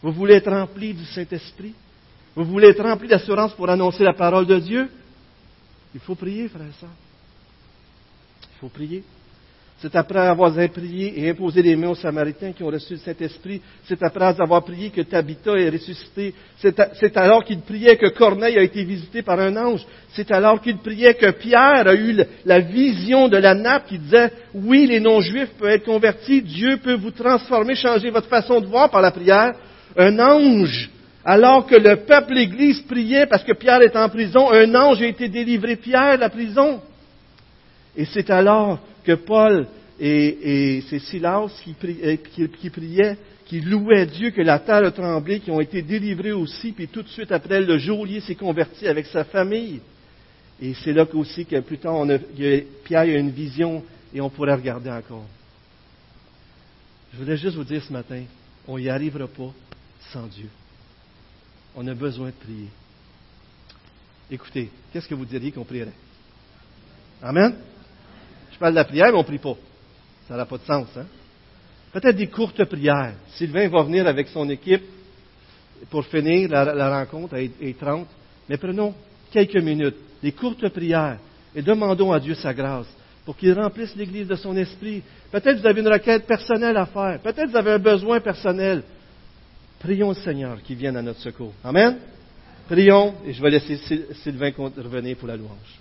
[0.01, 1.73] Vous voulez être rempli du Saint-Esprit?
[2.33, 4.89] Vous voulez être rempli d'assurance pour annoncer la parole de Dieu?
[5.93, 6.87] Il faut prier, frère et.
[8.53, 9.03] Il faut prier.
[9.81, 13.61] C'est après avoir prié et imposé les mains aux Samaritains qui ont reçu le Saint-Esprit.
[13.85, 16.33] C'est après avoir prié que Tabitha est ressuscité.
[16.57, 19.85] C'est alors qu'il priait que Corneille a été visité par un ange.
[20.09, 24.33] C'est alors qu'il priait que Pierre a eu la vision de la nappe qui disait,
[24.53, 26.41] oui, les non-juifs peuvent être convertis.
[26.41, 29.53] Dieu peut vous transformer, changer votre façon de voir par la prière
[29.97, 30.89] un ange,
[31.23, 35.05] alors que le peuple, l'Église priait parce que Pierre est en prison, un ange a
[35.05, 36.81] été délivré Pierre de la prison.
[37.95, 39.67] Et c'est alors que Paul
[39.99, 44.91] et, c'est Silas qui, euh, qui, qui, priait, qui louait Dieu, que la terre a
[44.91, 48.87] tremblé, qui ont été délivrés aussi, puis tout de suite après, le geôlier s'est converti
[48.87, 49.81] avec sa famille.
[50.61, 52.19] Et c'est là aussi que plus tard, on a,
[52.83, 53.83] Pierre a une vision
[54.13, 55.25] et on pourrait regarder encore.
[57.11, 58.23] Je voulais juste vous dire ce matin,
[58.67, 59.51] on n'y arrivera pas
[60.13, 60.49] sans Dieu.
[61.75, 62.67] On a besoin de prier.
[64.29, 65.93] Écoutez, qu'est-ce que vous diriez qu'on prierait?
[67.23, 67.55] Amen?
[68.59, 69.55] Parle de la prière, mais on ne prie pas.
[70.27, 71.05] Ça n'a pas de sens, hein?
[71.91, 73.13] Peut-être des courtes prières.
[73.35, 74.83] Sylvain va venir avec son équipe
[75.89, 78.07] pour finir la, rencontre à 30.
[78.47, 78.93] Mais prenons
[79.31, 81.17] quelques minutes, des courtes prières,
[81.55, 82.87] et demandons à Dieu sa grâce
[83.25, 85.01] pour qu'il remplisse l'Église de son esprit.
[85.31, 87.19] Peut-être vous avez une requête personnelle à faire.
[87.21, 88.83] Peut-être vous avez un besoin personnel.
[89.79, 91.53] Prions le Seigneur qui vienne à notre secours.
[91.63, 91.97] Amen?
[92.67, 93.77] Prions, et je vais laisser
[94.23, 95.79] Sylvain revenir pour la louange.